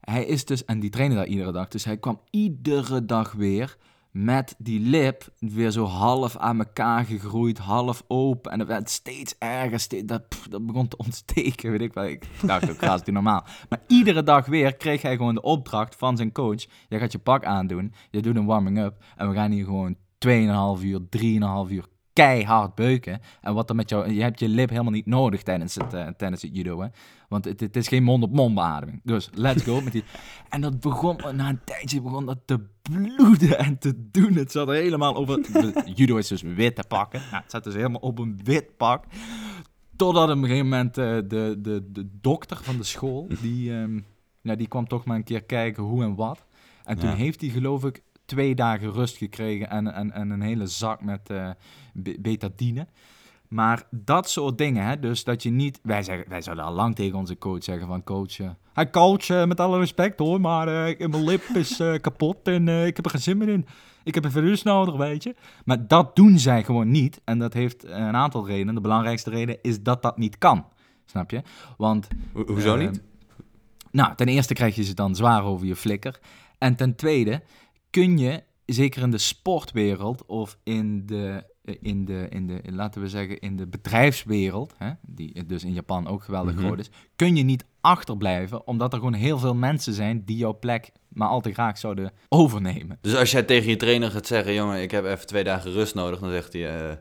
hij 0.00 0.24
is 0.24 0.44
dus, 0.44 0.64
en 0.64 0.80
die 0.80 0.90
trainde 0.90 1.16
daar 1.16 1.26
iedere 1.26 1.52
dag, 1.52 1.68
dus 1.68 1.84
hij 1.84 1.96
kwam 1.96 2.20
iedere 2.30 3.04
dag 3.04 3.32
weer 3.32 3.76
met 4.10 4.54
die 4.58 4.80
lip 4.80 5.28
weer 5.38 5.70
zo 5.70 5.84
half 5.84 6.36
aan 6.36 6.58
elkaar 6.58 7.04
gegroeid, 7.04 7.58
half 7.58 8.02
open. 8.06 8.52
En 8.52 8.58
het 8.58 8.68
werd 8.68 8.90
steeds 8.90 9.34
erger, 9.38 9.80
steeds, 9.80 10.06
dat, 10.06 10.22
dat 10.50 10.66
begon 10.66 10.88
te 10.88 10.96
ontsteken, 10.96 11.70
weet 11.70 11.80
ik 11.80 11.92
wel. 11.92 12.04
Ik 12.04 12.24
dacht 12.42 12.70
ook, 12.70 12.78
gaat 12.78 13.04
het 13.04 13.14
normaal. 13.14 13.44
Maar 13.68 13.80
iedere 13.86 14.22
dag 14.22 14.46
weer 14.46 14.76
kreeg 14.76 15.02
hij 15.02 15.16
gewoon 15.16 15.34
de 15.34 15.42
opdracht 15.42 15.96
van 15.96 16.16
zijn 16.16 16.32
coach. 16.32 16.66
Jij 16.88 16.98
gaat 16.98 17.12
je 17.12 17.18
pak 17.18 17.44
aandoen, 17.44 17.92
je 18.10 18.22
doet 18.22 18.36
een 18.36 18.46
warming-up 18.46 19.04
en 19.16 19.28
we 19.28 19.34
gaan 19.34 19.50
hier 19.50 19.64
gewoon 19.64 19.96
2,5 20.26 20.84
uur, 20.84 21.00
3,5 21.66 21.72
uur 21.72 21.84
keihard 22.22 22.74
beuken. 22.74 23.20
En 23.40 23.54
wat 23.54 23.66
dan 23.66 23.76
met 23.76 23.88
jou, 23.90 24.12
je 24.12 24.22
hebt 24.22 24.40
je 24.40 24.48
lip 24.48 24.70
helemaal 24.70 24.92
niet 24.92 25.06
nodig 25.06 25.42
tijdens 25.42 25.74
het, 25.74 25.94
eh, 25.94 26.06
tijdens 26.16 26.42
het 26.42 26.56
judo, 26.56 26.80
hè. 26.80 26.88
Want 27.28 27.44
het, 27.44 27.60
het 27.60 27.76
is 27.76 27.88
geen 27.88 28.02
mond-op-mond 28.02 28.54
beademing. 28.54 29.00
Dus 29.04 29.28
let's 29.34 29.62
go 29.62 29.80
met 29.80 29.92
die. 29.92 30.04
En 30.48 30.60
dat 30.60 30.80
begon, 30.80 31.16
na 31.34 31.48
een 31.48 31.60
tijdje 31.64 32.00
begon 32.00 32.26
dat 32.26 32.38
te 32.44 32.60
bloeden 32.90 33.58
en 33.58 33.78
te 33.78 34.08
doen. 34.10 34.32
Het 34.32 34.52
zat 34.52 34.68
er 34.68 34.74
helemaal 34.74 35.16
over. 35.16 35.40
Judo 35.94 36.16
is 36.16 36.28
dus 36.28 36.42
witte 36.42 36.84
pakken. 36.88 37.20
Nou, 37.30 37.42
het 37.42 37.50
zat 37.50 37.64
dus 37.64 37.74
helemaal 37.74 38.00
op 38.00 38.18
een 38.18 38.40
wit 38.44 38.76
pak. 38.76 39.04
Totdat 39.96 40.30
op 40.30 40.36
een 40.36 40.42
gegeven 40.44 40.68
moment 40.68 40.98
eh, 40.98 41.04
de, 41.04 41.56
de, 41.58 41.84
de 41.92 42.08
dokter 42.20 42.56
van 42.62 42.76
de 42.76 42.84
school, 42.84 43.28
die, 43.40 43.72
ehm, 43.74 44.00
ja, 44.42 44.54
die 44.54 44.68
kwam 44.68 44.86
toch 44.88 45.04
maar 45.04 45.16
een 45.16 45.24
keer 45.24 45.42
kijken 45.44 45.82
hoe 45.82 46.02
en 46.02 46.14
wat. 46.14 46.46
En 46.84 46.98
toen 46.98 47.08
Ja. 47.10 47.14
heeft 47.14 47.40
hij 47.40 47.50
geloof 47.50 47.84
ik 47.84 48.02
twee 48.28 48.54
dagen 48.54 48.92
rust 48.92 49.16
gekregen 49.16 49.70
en, 49.70 49.94
en, 49.94 50.12
en 50.12 50.30
een 50.30 50.40
hele 50.40 50.66
zak 50.66 51.02
met 51.02 51.30
be- 51.92 52.16
betadine. 52.20 52.86
Maar 53.48 53.82
dat 53.90 54.30
soort 54.30 54.58
dingen, 54.58 54.84
hè, 54.84 54.98
dus 54.98 55.24
dat 55.24 55.42
je 55.42 55.50
niet... 55.50 55.80
Wij, 55.82 56.02
zeggen, 56.02 56.28
wij 56.28 56.40
zouden 56.42 56.64
al 56.64 56.72
lang 56.72 56.94
tegen 56.94 57.18
onze 57.18 57.38
coach 57.38 57.64
zeggen 57.64 57.86
van... 57.86 58.04
Coach, 58.04 58.38
eh, 58.40 58.50
hey 58.72 58.90
coach, 58.90 59.28
eh, 59.28 59.44
met 59.44 59.60
alle 59.60 59.78
respect 59.78 60.18
hoor, 60.18 60.40
maar 60.40 60.88
eh, 60.88 61.08
mijn 61.08 61.24
lip 61.24 61.42
is 61.42 61.76
kapot 62.00 62.36
en 62.48 62.68
ik 62.68 62.96
heb 62.96 63.04
er 63.04 63.10
geen 63.10 63.20
zin 63.20 63.38
meer 63.38 63.48
in. 63.48 63.66
Ik 64.04 64.14
heb 64.14 64.24
even 64.24 64.42
rust 64.42 64.64
nodig, 64.64 64.96
weet 64.96 65.22
je. 65.22 65.34
Maar 65.64 65.86
dat 65.86 66.16
doen 66.16 66.38
zij 66.38 66.64
gewoon 66.64 66.90
niet. 66.90 67.20
En 67.24 67.38
dat 67.38 67.52
heeft 67.52 67.84
een 67.84 68.16
aantal 68.16 68.46
redenen. 68.46 68.74
De 68.74 68.80
belangrijkste 68.80 69.30
reden 69.30 69.58
is 69.62 69.82
dat 69.82 70.02
dat 70.02 70.18
niet 70.18 70.38
kan. 70.38 70.66
Snap 71.04 71.30
je? 71.30 71.42
Want 71.76 72.08
Ho- 72.32 72.46
hoezo 72.46 72.76
niet? 72.76 73.02
nou, 73.90 74.14
ten 74.14 74.28
eerste 74.28 74.54
krijg 74.54 74.74
je 74.74 74.84
ze 74.84 74.94
dan 74.94 75.14
zwaar 75.14 75.44
over 75.44 75.66
je 75.66 75.76
flikker. 75.76 76.18
En 76.58 76.76
ten 76.76 76.94
tweede 76.96 77.42
kun 77.98 78.18
je, 78.18 78.42
zeker 78.66 79.02
in 79.02 79.10
de 79.10 79.18
sportwereld 79.18 80.26
of 80.26 80.58
in 80.62 81.06
de, 81.06 81.44
eh, 81.64 81.74
in 81.80 82.04
de, 82.04 82.26
in 82.30 82.46
de 82.46 82.60
laten 82.70 83.00
we 83.00 83.08
zeggen, 83.08 83.38
in 83.38 83.56
de 83.56 83.66
bedrijfswereld, 83.66 84.74
hè, 84.76 84.90
die 85.06 85.46
dus 85.46 85.64
in 85.64 85.72
Japan 85.72 86.06
ook 86.06 86.22
geweldig 86.22 86.54
Mhm. 86.54 86.64
groot 86.64 86.78
is, 86.78 86.90
kun 87.16 87.36
je 87.36 87.42
niet 87.42 87.64
achterblijven, 87.80 88.66
omdat 88.66 88.92
er 88.92 88.98
gewoon 88.98 89.14
heel 89.14 89.38
veel 89.38 89.54
mensen 89.54 89.92
zijn 89.92 90.24
die 90.24 90.36
jouw 90.36 90.58
plek 90.58 90.90
maar 91.08 91.28
al 91.28 91.40
te 91.40 91.52
graag 91.52 91.78
zouden 91.78 92.12
overnemen. 92.28 92.98
Dus 93.00 93.16
als 93.16 93.30
jij 93.30 93.42
tegen 93.42 93.70
je 93.70 93.76
trainer 93.76 94.10
gaat 94.10 94.26
zeggen, 94.26 94.54
jongen, 94.54 94.82
ik 94.82 94.90
heb 94.90 95.04
even 95.04 95.26
twee 95.26 95.44
dagen 95.44 95.72
rust 95.72 95.94
nodig, 95.94 96.20
dan 96.20 96.30
zegt 96.30 96.52
hij, 96.52 96.90
eh, 96.90 96.96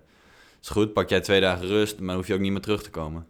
is 0.62 0.70
goed, 0.70 0.94
pak 0.94 1.10
jij 1.10 1.22
twee 1.22 1.42
dagen 1.42 1.68
rust, 1.68 1.98
maar 1.98 2.08
dan 2.08 2.16
hoef 2.16 2.28
je 2.28 2.34
ook 2.34 2.40
niet 2.40 2.52
meer 2.52 2.62
terug 2.62 2.84
te 2.84 2.90
komen. 2.90 3.26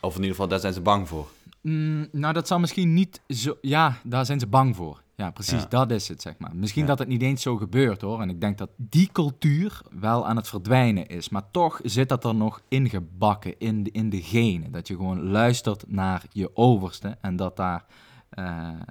Of 0.00 0.10
in 0.10 0.20
ieder 0.20 0.30
geval, 0.30 0.48
daar 0.48 0.60
zijn 0.60 0.72
ze 0.72 0.80
bang 0.80 1.08
voor. 1.08 1.28
Mm, 1.60 2.08
nou, 2.12 2.32
dat 2.34 2.46
zal 2.46 2.58
misschien 2.58 2.94
niet 2.94 3.20
zo. 3.28 3.56
Ja, 3.60 3.98
daar 4.04 4.26
zijn 4.26 4.40
ze 4.40 4.46
bang 4.46 4.76
voor. 4.76 5.01
Ja, 5.16 5.30
precies, 5.30 5.60
Ja. 5.62 5.68
dat 5.68 5.90
is 5.90 6.08
het, 6.08 6.22
zeg 6.22 6.34
maar. 6.38 6.50
Misschien 6.56 6.82
Ja. 6.82 6.88
dat 6.88 6.98
het 6.98 7.08
niet 7.08 7.22
eens 7.22 7.42
zo 7.42 7.56
gebeurt 7.56 8.00
hoor. 8.00 8.20
En 8.20 8.30
ik 8.30 8.40
denk 8.40 8.58
dat 8.58 8.70
die 8.76 9.08
cultuur 9.12 9.80
wel 10.00 10.26
aan 10.26 10.36
het 10.36 10.48
verdwijnen 10.48 11.06
is. 11.06 11.28
Maar 11.28 11.50
toch 11.50 11.80
zit 11.82 12.08
dat 12.08 12.24
er 12.24 12.34
nog 12.34 12.60
ingebakken 12.68 13.54
in 13.58 13.82
de, 13.82 13.90
in 13.90 14.10
de 14.10 14.22
genen. 14.22 14.72
Dat 14.72 14.88
je 14.88 14.96
gewoon 14.96 15.22
luistert 15.30 15.84
naar 15.88 16.22
je 16.30 16.50
overste. 16.56 17.16
En 17.20 17.36
dat 17.36 17.56
daar 17.56 17.84
eh, 18.30 18.44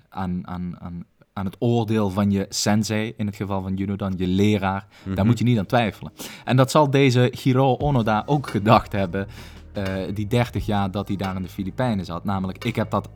aan, 0.09 0.47
aan, 0.47 0.75
aan, 0.79 1.05
aan 1.33 1.45
het 1.45 1.55
oordeel 1.59 2.09
van 2.09 2.31
je 2.31 2.45
sensei, 2.49 3.13
in 3.17 3.25
het 3.25 3.35
geval 3.35 3.61
van 3.61 3.73
judo 3.75 3.95
dan, 3.95 4.13
je 4.17 4.27
leraar, 4.27 4.87
Mhm. 5.05 5.15
daar 5.15 5.25
moet 5.25 5.37
je 5.37 5.43
niet 5.43 5.57
aan 5.59 5.65
twijfelen. 5.65 6.11
En 6.45 6.55
dat 6.55 6.71
zal 6.71 6.89
deze 6.89 7.33
Hiro 7.41 7.75
Onoda 7.77 8.23
ook 8.25 8.49
gedacht 8.49 8.91
hebben, 8.91 9.27
eh, 9.73 9.85
die 10.13 10.27
30 10.27 10.65
jaar 10.65 10.91
dat 10.91 11.07
hij 11.07 11.17
daar 11.17 11.35
in 11.35 11.41
de 11.41 11.47
Filipijnen 11.49 12.05
zat. 12.05 12.23
Namelijk, 12.23 12.65
ik 12.65 12.75
heb, 12.75 12.89
dat, 12.91 13.09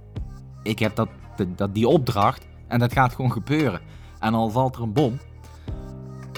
ik 0.63 0.79
heb 0.79 0.95
dat, 0.95 1.09
dat, 1.55 1.73
die 1.73 1.87
opdracht 1.87 2.45
en 2.67 2.79
dat 2.79 2.93
gaat 2.93 3.15
gewoon 3.15 3.31
gebeuren. 3.31 3.81
En 4.19 4.33
al 4.33 4.49
valt 4.49 4.75
er 4.75 4.81
een 4.81 4.93
bom, 4.93 5.19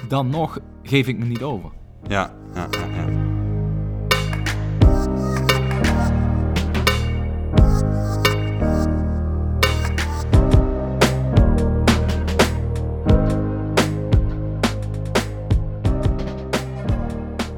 dan 0.07 0.29
nog 0.29 0.59
geef 0.83 1.07
ik 1.07 1.17
me 1.17 1.25
niet 1.25 1.43
over. 1.43 1.71
Ja, 2.07 2.31
ja, 2.53 2.67
ja, 2.71 2.85
ja. 2.95 3.35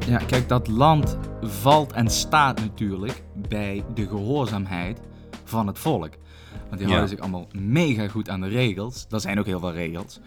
Ja, 0.05 0.17
kijk, 0.17 0.47
dat 0.47 0.67
land 0.67 1.17
valt 1.41 1.91
en 1.91 2.09
staat 2.09 2.59
natuurlijk 2.59 3.23
bij 3.35 3.83
de 3.93 4.07
gehoorzaamheid 4.07 4.99
van 5.43 5.67
het 5.67 5.79
volk. 5.79 6.09
Want 6.69 6.77
die 6.81 6.87
houden 6.87 7.09
zich 7.09 7.19
allemaal 7.19 7.47
mega 7.51 8.07
goed 8.07 8.29
aan 8.29 8.41
de 8.41 8.47
regels. 8.47 9.05
Er 9.09 9.19
zijn 9.19 9.39
ook 9.39 9.45
heel 9.45 9.59
veel 9.59 9.71
regels. 9.73 10.19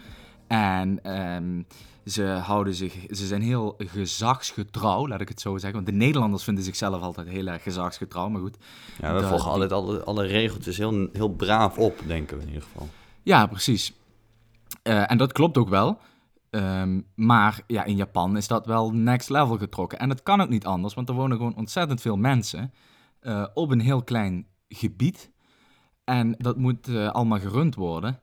En 0.47 1.03
ehm, 1.03 1.61
ze, 2.05 2.23
houden 2.25 2.73
zich, 2.73 2.93
ze 3.09 3.25
zijn 3.27 3.41
heel 3.41 3.75
gezagsgetrouw, 3.77 5.07
laat 5.07 5.21
ik 5.21 5.27
het 5.29 5.41
zo 5.41 5.51
zeggen. 5.57 5.73
Want 5.73 5.85
de 5.85 6.05
Nederlanders 6.05 6.43
vinden 6.43 6.63
zichzelf 6.63 7.01
altijd 7.01 7.27
heel 7.27 7.47
erg 7.47 7.63
gezagsgetrouw, 7.63 8.29
maar 8.29 8.41
goed. 8.41 8.57
ja 9.01 9.13
we 9.13 9.19
Dat- 9.19 9.29
volgen 9.29 9.51
altijd 9.51 9.71
alle, 9.71 10.03
alle 10.03 10.25
regeltjes 10.25 10.77
heel, 10.77 11.07
heel 11.13 11.29
braaf 11.29 11.77
op, 11.77 11.99
denken 12.07 12.37
we 12.37 12.41
in 12.43 12.47
ieder 12.49 12.63
geval. 12.63 12.89
Ja, 13.23 13.45
precies. 13.45 13.93
Eh, 14.83 15.11
en 15.11 15.17
dat 15.17 15.31
klopt 15.31 15.57
ook 15.57 15.69
wel. 15.69 15.97
Ehm, 16.49 17.01
maar 17.15 17.61
ja, 17.67 17.83
in 17.83 17.95
Japan 17.95 18.37
is 18.37 18.47
dat 18.47 18.65
wel 18.65 18.91
next 18.91 19.29
level 19.29 19.57
getrokken. 19.57 19.99
En 19.99 20.09
het 20.09 20.23
kan 20.23 20.41
ook 20.41 20.49
niet 20.49 20.65
anders, 20.65 20.93
want 20.93 21.09
er 21.09 21.15
wonen 21.15 21.37
gewoon 21.37 21.55
ontzettend 21.55 22.01
veel 22.01 22.17
mensen 22.17 22.73
eh, 23.19 23.45
op 23.53 23.71
een 23.71 23.79
heel 23.79 24.03
klein 24.03 24.45
gebied. 24.67 25.31
En 26.03 26.35
dat 26.37 26.57
moet 26.57 26.87
eh, 26.87 27.09
allemaal 27.09 27.39
gerund 27.39 27.75
worden. 27.75 28.19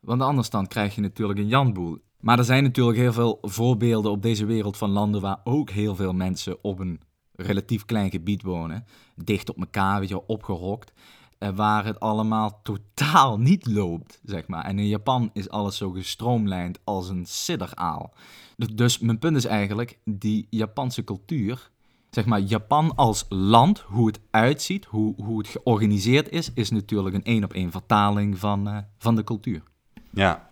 Want 0.00 0.22
anders 0.22 0.50
dan 0.50 0.66
krijg 0.66 0.94
je 0.94 1.00
natuurlijk 1.00 1.38
een 1.38 1.48
janboel. 1.48 1.98
Maar 2.20 2.38
er 2.38 2.44
zijn 2.44 2.62
natuurlijk 2.62 2.98
heel 2.98 3.12
veel 3.12 3.38
voorbeelden 3.42 4.10
op 4.10 4.22
deze 4.22 4.44
wereld 4.44 4.76
van 4.76 4.90
landen 4.90 5.20
waar 5.20 5.40
ook 5.44 5.70
heel 5.70 5.94
veel 5.96 6.12
mensen 6.12 6.64
op 6.64 6.78
een 6.78 7.00
relatief 7.32 7.84
klein 7.84 8.10
gebied 8.10 8.42
wonen. 8.42 8.84
Dicht 9.16 9.48
op 9.50 9.58
elkaar, 9.58 9.98
weet 10.00 10.08
je, 10.08 10.14
wel, 10.14 10.24
opgehokt. 10.26 10.92
eh, 11.38 11.48
waar 11.48 11.84
het 11.84 12.00
allemaal 12.00 12.60
totaal 12.62 13.38
niet 13.38 13.66
loopt, 13.66 14.20
zeg 14.24 14.46
maar. 14.46 14.64
En 14.64 14.78
in 14.78 14.86
Japan 14.88 15.30
is 15.32 15.48
alles 15.50 15.76
zo 15.76 15.90
gestroomlijnd 15.90 16.78
als 16.84 17.08
een 17.08 17.26
sidderaal. 17.26 18.14
Dus- 18.56 18.68
Dus 18.74 18.98
mijn 18.98 19.18
punt 19.18 19.36
is 19.36 19.44
eigenlijk, 19.44 19.98
die 20.04 20.46
Japanse 20.50 21.04
cultuur, 21.04 21.70
zeg 22.10 22.24
maar, 22.24 22.40
Japan 22.40 22.92
als 22.96 23.26
land, 23.28 23.78
hoe 23.78 24.06
het 24.06 24.20
uitziet, 24.30 24.84
hoe, 24.84 25.14
hoe 25.24 25.38
het 25.38 25.48
georganiseerd 25.48 26.28
is, 26.28 26.50
is 26.54 26.70
natuurlijk 26.70 27.14
een 27.14 27.24
één 27.24 27.44
op 27.44 27.52
één 27.52 27.70
vertaling 27.70 28.38
van, 28.38 28.68
eh, 28.68 28.78
van 28.98 29.16
de 29.16 29.24
cultuur. 29.24 29.62
Ja, 30.10 30.50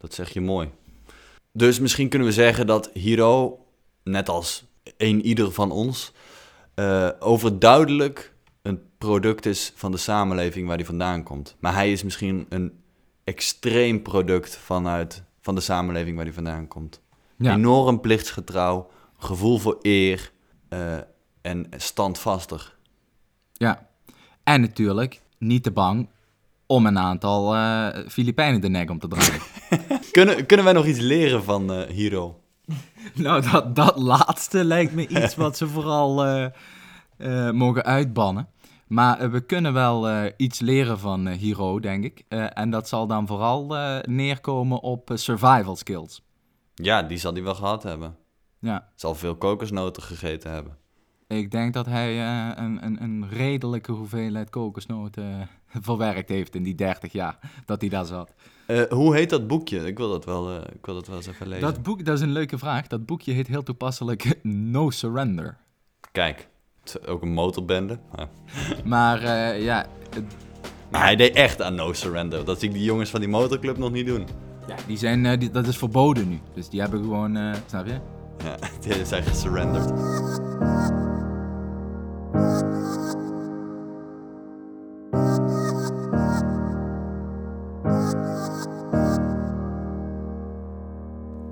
dat 0.00 0.14
zeg 0.14 0.30
je 0.30 0.40
mooi. 0.40 0.70
Dus 1.52 1.80
misschien 1.80 2.08
kunnen 2.08 2.28
we 2.28 2.34
zeggen 2.34 2.66
dat 2.66 2.90
Hiro 2.92 3.66
net 4.02 4.28
als 4.28 4.64
een 4.96 5.24
ieder 5.24 5.52
van 5.52 5.70
ons, 5.70 6.12
uh, 6.74 7.08
overduidelijk 7.18 8.34
een 8.62 8.80
product 8.98 9.46
is 9.46 9.72
van 9.74 9.90
de 9.90 9.96
samenleving 9.96 10.66
waar 10.66 10.76
hij 10.76 10.84
vandaan 10.84 11.22
komt. 11.22 11.56
Maar 11.58 11.74
hij 11.74 11.92
is 11.92 12.02
misschien 12.02 12.46
een 12.48 12.72
extreem 13.24 14.02
product 14.02 14.56
vanuit 14.56 15.22
van 15.40 15.54
de 15.54 15.60
samenleving 15.60 16.16
waar 16.16 16.24
hij 16.24 16.34
vandaan 16.34 16.68
komt. 16.68 17.00
Enorm 17.38 18.00
plichtsgetrouw, 18.00 18.90
gevoel 19.18 19.58
voor 19.58 19.78
eer 19.82 20.32
uh, 20.72 20.96
en 21.40 21.66
standvastig. 21.76 22.76
Ja, 23.52 23.88
en 24.44 24.60
natuurlijk 24.60 25.20
niet 25.38 25.62
te 25.62 25.70
bang 25.70 26.08
om 26.66 26.86
een 26.86 26.98
aantal 26.98 27.56
uh, 27.56 27.88
Filipijnen 28.08 28.60
de 28.60 28.68
nek 28.68 28.90
om 28.90 28.98
te 28.98 29.08
draaien. 29.08 29.42
kunnen, 30.10 30.46
kunnen 30.46 30.64
wij 30.64 30.74
nog 30.74 30.86
iets 30.86 31.00
leren 31.00 31.44
van 31.44 31.72
uh, 31.72 31.82
Hiro? 31.86 32.40
nou, 33.14 33.50
dat, 33.50 33.76
dat 33.76 33.96
laatste 33.96 34.64
lijkt 34.64 34.92
me 34.92 35.08
iets 35.08 35.34
wat 35.34 35.56
ze 35.56 35.68
vooral 35.68 36.26
uh, 36.26 37.50
mogen 37.50 37.84
uitbannen. 37.84 38.48
Maar 38.86 39.30
we 39.30 39.40
kunnen 39.40 39.72
wel 39.72 40.30
iets 40.36 40.60
leren 40.60 40.98
van 40.98 41.28
Hiro, 41.28 41.80
denk 41.80 42.04
ik. 42.04 42.24
en 42.28 42.70
dat 42.70 42.88
zal 42.88 43.06
dan 43.06 43.26
vooral 43.26 43.76
neerkomen 44.02 44.80
op 44.82 45.10
survival 45.14 45.76
skills. 45.76 46.22
Ja, 46.74 47.02
die 47.02 47.18
zal 47.18 47.32
hij 47.32 47.42
wel 47.42 47.54
gehad 47.54 47.82
hebben. 47.82 48.16
Ja. 48.62 48.88
Zal 48.94 49.14
veel 49.14 49.36
kokosnoten 49.36 50.02
gegeten 50.02 50.50
hebben. 50.50 50.76
Ik 51.26 51.50
denk 51.50 51.74
dat 51.74 51.86
hij 51.86 52.14
uh, 52.16 52.50
een, 52.54 52.84
een, 52.84 53.02
een, 53.02 53.28
redelijke 53.28 53.92
hoeveelheid 53.92 54.50
kokosnoten 54.50 55.24
uh, 55.24 55.42
verwerkt 55.82 56.28
heeft 56.28 56.54
in 56.54 56.62
die 56.62 56.74
30 56.74 57.12
jaar 57.12 57.38
dat 57.64 57.80
hij 57.80 57.90
daar 57.90 58.04
zat. 58.04 58.34
Uh, 58.66 58.82
hoe 58.82 59.14
heet 59.14 59.30
dat 59.30 59.46
boekje? 59.46 59.86
Ik 59.86 59.98
wil 59.98 60.08
dat, 60.10 60.24
wel, 60.24 60.56
ik 60.60 60.86
wil 60.86 60.94
dat 60.94 61.06
wel 61.06 61.16
eens 61.16 61.26
even 61.26 61.48
lezen. 61.48 61.62
Dat 61.62 61.82
boek, 61.82 62.04
dat 62.04 62.16
is 62.16 62.22
een 62.22 62.32
leuke 62.32 62.58
vraag. 62.58 62.86
Dat 62.86 63.06
boekje 63.06 63.32
heet 63.32 63.46
heel 63.46 63.62
toepasselijk 63.62 64.38
No 64.42 64.90
Surrender. 64.90 65.56
Kijk, 66.12 66.48
ook 67.06 67.22
een 67.22 67.32
motorbende. 67.32 67.98
maar 68.84 69.26
ja... 69.70 69.86
Maar 70.90 71.02
hij 71.02 71.16
deed 71.16 71.34
echt 71.34 71.62
aan 71.62 71.74
No 71.74 71.92
Surrender. 71.92 72.44
Dat 72.44 72.58
zie 72.58 72.68
ik 72.68 72.74
die 72.74 72.84
jongens 72.84 73.10
van 73.10 73.20
die 73.20 73.28
motorclub 73.28 73.76
nog 73.76 73.92
niet 73.92 74.06
doen. 74.06 74.26
Ja, 74.66 74.74
die 74.86 74.96
zijn, 74.96 75.38
die, 75.38 75.50
dat 75.50 75.66
is 75.66 75.76
verboden 75.76 76.28
nu. 76.28 76.40
Dus 76.54 76.68
die 76.68 76.80
hebben 76.80 77.02
gewoon, 77.02 77.54
snap 77.66 77.86
je? 77.86 78.21
Ja, 78.44 78.56
die 78.80 79.04
zijn 79.04 79.22
gesurrenderd. 79.22 79.90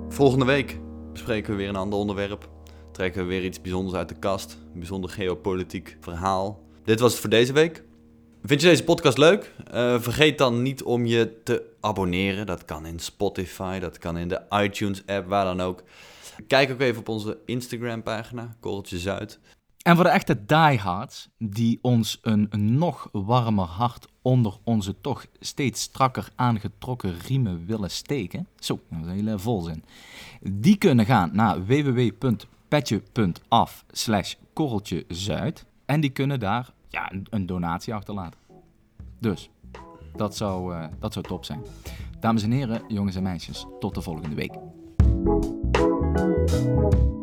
Volgende 0.09 0.45
week 0.45 0.79
bespreken 1.11 1.51
we 1.51 1.57
weer 1.57 1.69
een 1.69 1.75
ander 1.75 1.99
onderwerp. 1.99 2.49
Trekken 2.91 3.21
we 3.21 3.27
weer 3.27 3.43
iets 3.43 3.61
bijzonders 3.61 3.95
uit 3.97 4.09
de 4.09 4.15
kast. 4.19 4.57
Een 4.73 4.79
bijzonder 4.79 5.09
geopolitiek 5.09 5.97
verhaal. 5.99 6.63
Dit 6.83 6.99
was 6.99 7.11
het 7.11 7.21
voor 7.21 7.29
deze 7.29 7.53
week. 7.53 7.83
Vind 8.43 8.61
je 8.61 8.67
deze 8.67 8.83
podcast 8.83 9.17
leuk? 9.17 9.53
Uh, 9.73 10.01
vergeet 10.01 10.37
dan 10.37 10.61
niet 10.61 10.83
om 10.83 11.05
je 11.05 11.41
te 11.43 11.63
abonneren. 11.79 12.45
Dat 12.45 12.65
kan 12.65 12.85
in 12.85 12.99
Spotify, 12.99 13.79
dat 13.79 13.97
kan 13.97 14.17
in 14.17 14.27
de 14.27 14.41
iTunes-app, 14.49 15.27
waar 15.27 15.45
dan 15.45 15.61
ook. 15.61 15.83
Kijk 16.47 16.71
ook 16.71 16.79
even 16.79 16.99
op 16.99 17.09
onze 17.09 17.37
Instagram-pagina, 17.45 18.55
Korreltje 18.59 18.99
Zuid. 18.99 19.39
En 19.81 19.95
voor 19.95 20.03
de 20.03 20.09
echte 20.09 20.45
diehards 20.45 21.29
die 21.37 21.79
ons 21.81 22.19
een 22.21 22.49
nog 22.77 23.09
warmer 23.11 23.65
hart 23.65 24.07
onder 24.21 24.57
onze 24.63 24.95
toch 25.01 25.25
steeds 25.39 25.81
strakker 25.81 26.29
aangetrokken 26.35 27.19
riemen 27.19 27.65
willen 27.65 27.91
steken. 27.91 28.47
Zo, 28.59 28.79
dat 28.89 28.99
is 28.99 29.05
een 29.05 29.11
hele 29.11 29.39
volzin. 29.39 29.83
Die 30.41 30.77
kunnen 30.77 31.05
gaan 31.05 31.29
naar 31.33 31.65
www.petje.af 31.65 33.85
slash 33.91 34.33
korreltjezuid. 34.53 35.65
En 35.85 36.01
die 36.01 36.09
kunnen 36.09 36.39
daar 36.39 36.73
ja, 36.87 37.11
een, 37.29 37.45
donatie 37.45 37.93
achterlaten. 37.93 38.39
Dus, 39.19 39.49
dat 40.15 40.37
zou, 40.37 40.75
uh, 40.75 40.85
dat 40.99 41.13
zou 41.13 41.25
top 41.25 41.45
zijn. 41.45 41.61
Dames 42.19 42.43
en 42.43 42.51
heren, 42.51 42.81
jongens 42.87 43.15
en 43.15 43.23
meisjes, 43.23 43.65
tot 43.79 43.95
de 43.95 44.01
volgende 44.01 44.35
week. 44.35 44.53
Thank 46.61 46.93
you. 46.93 47.20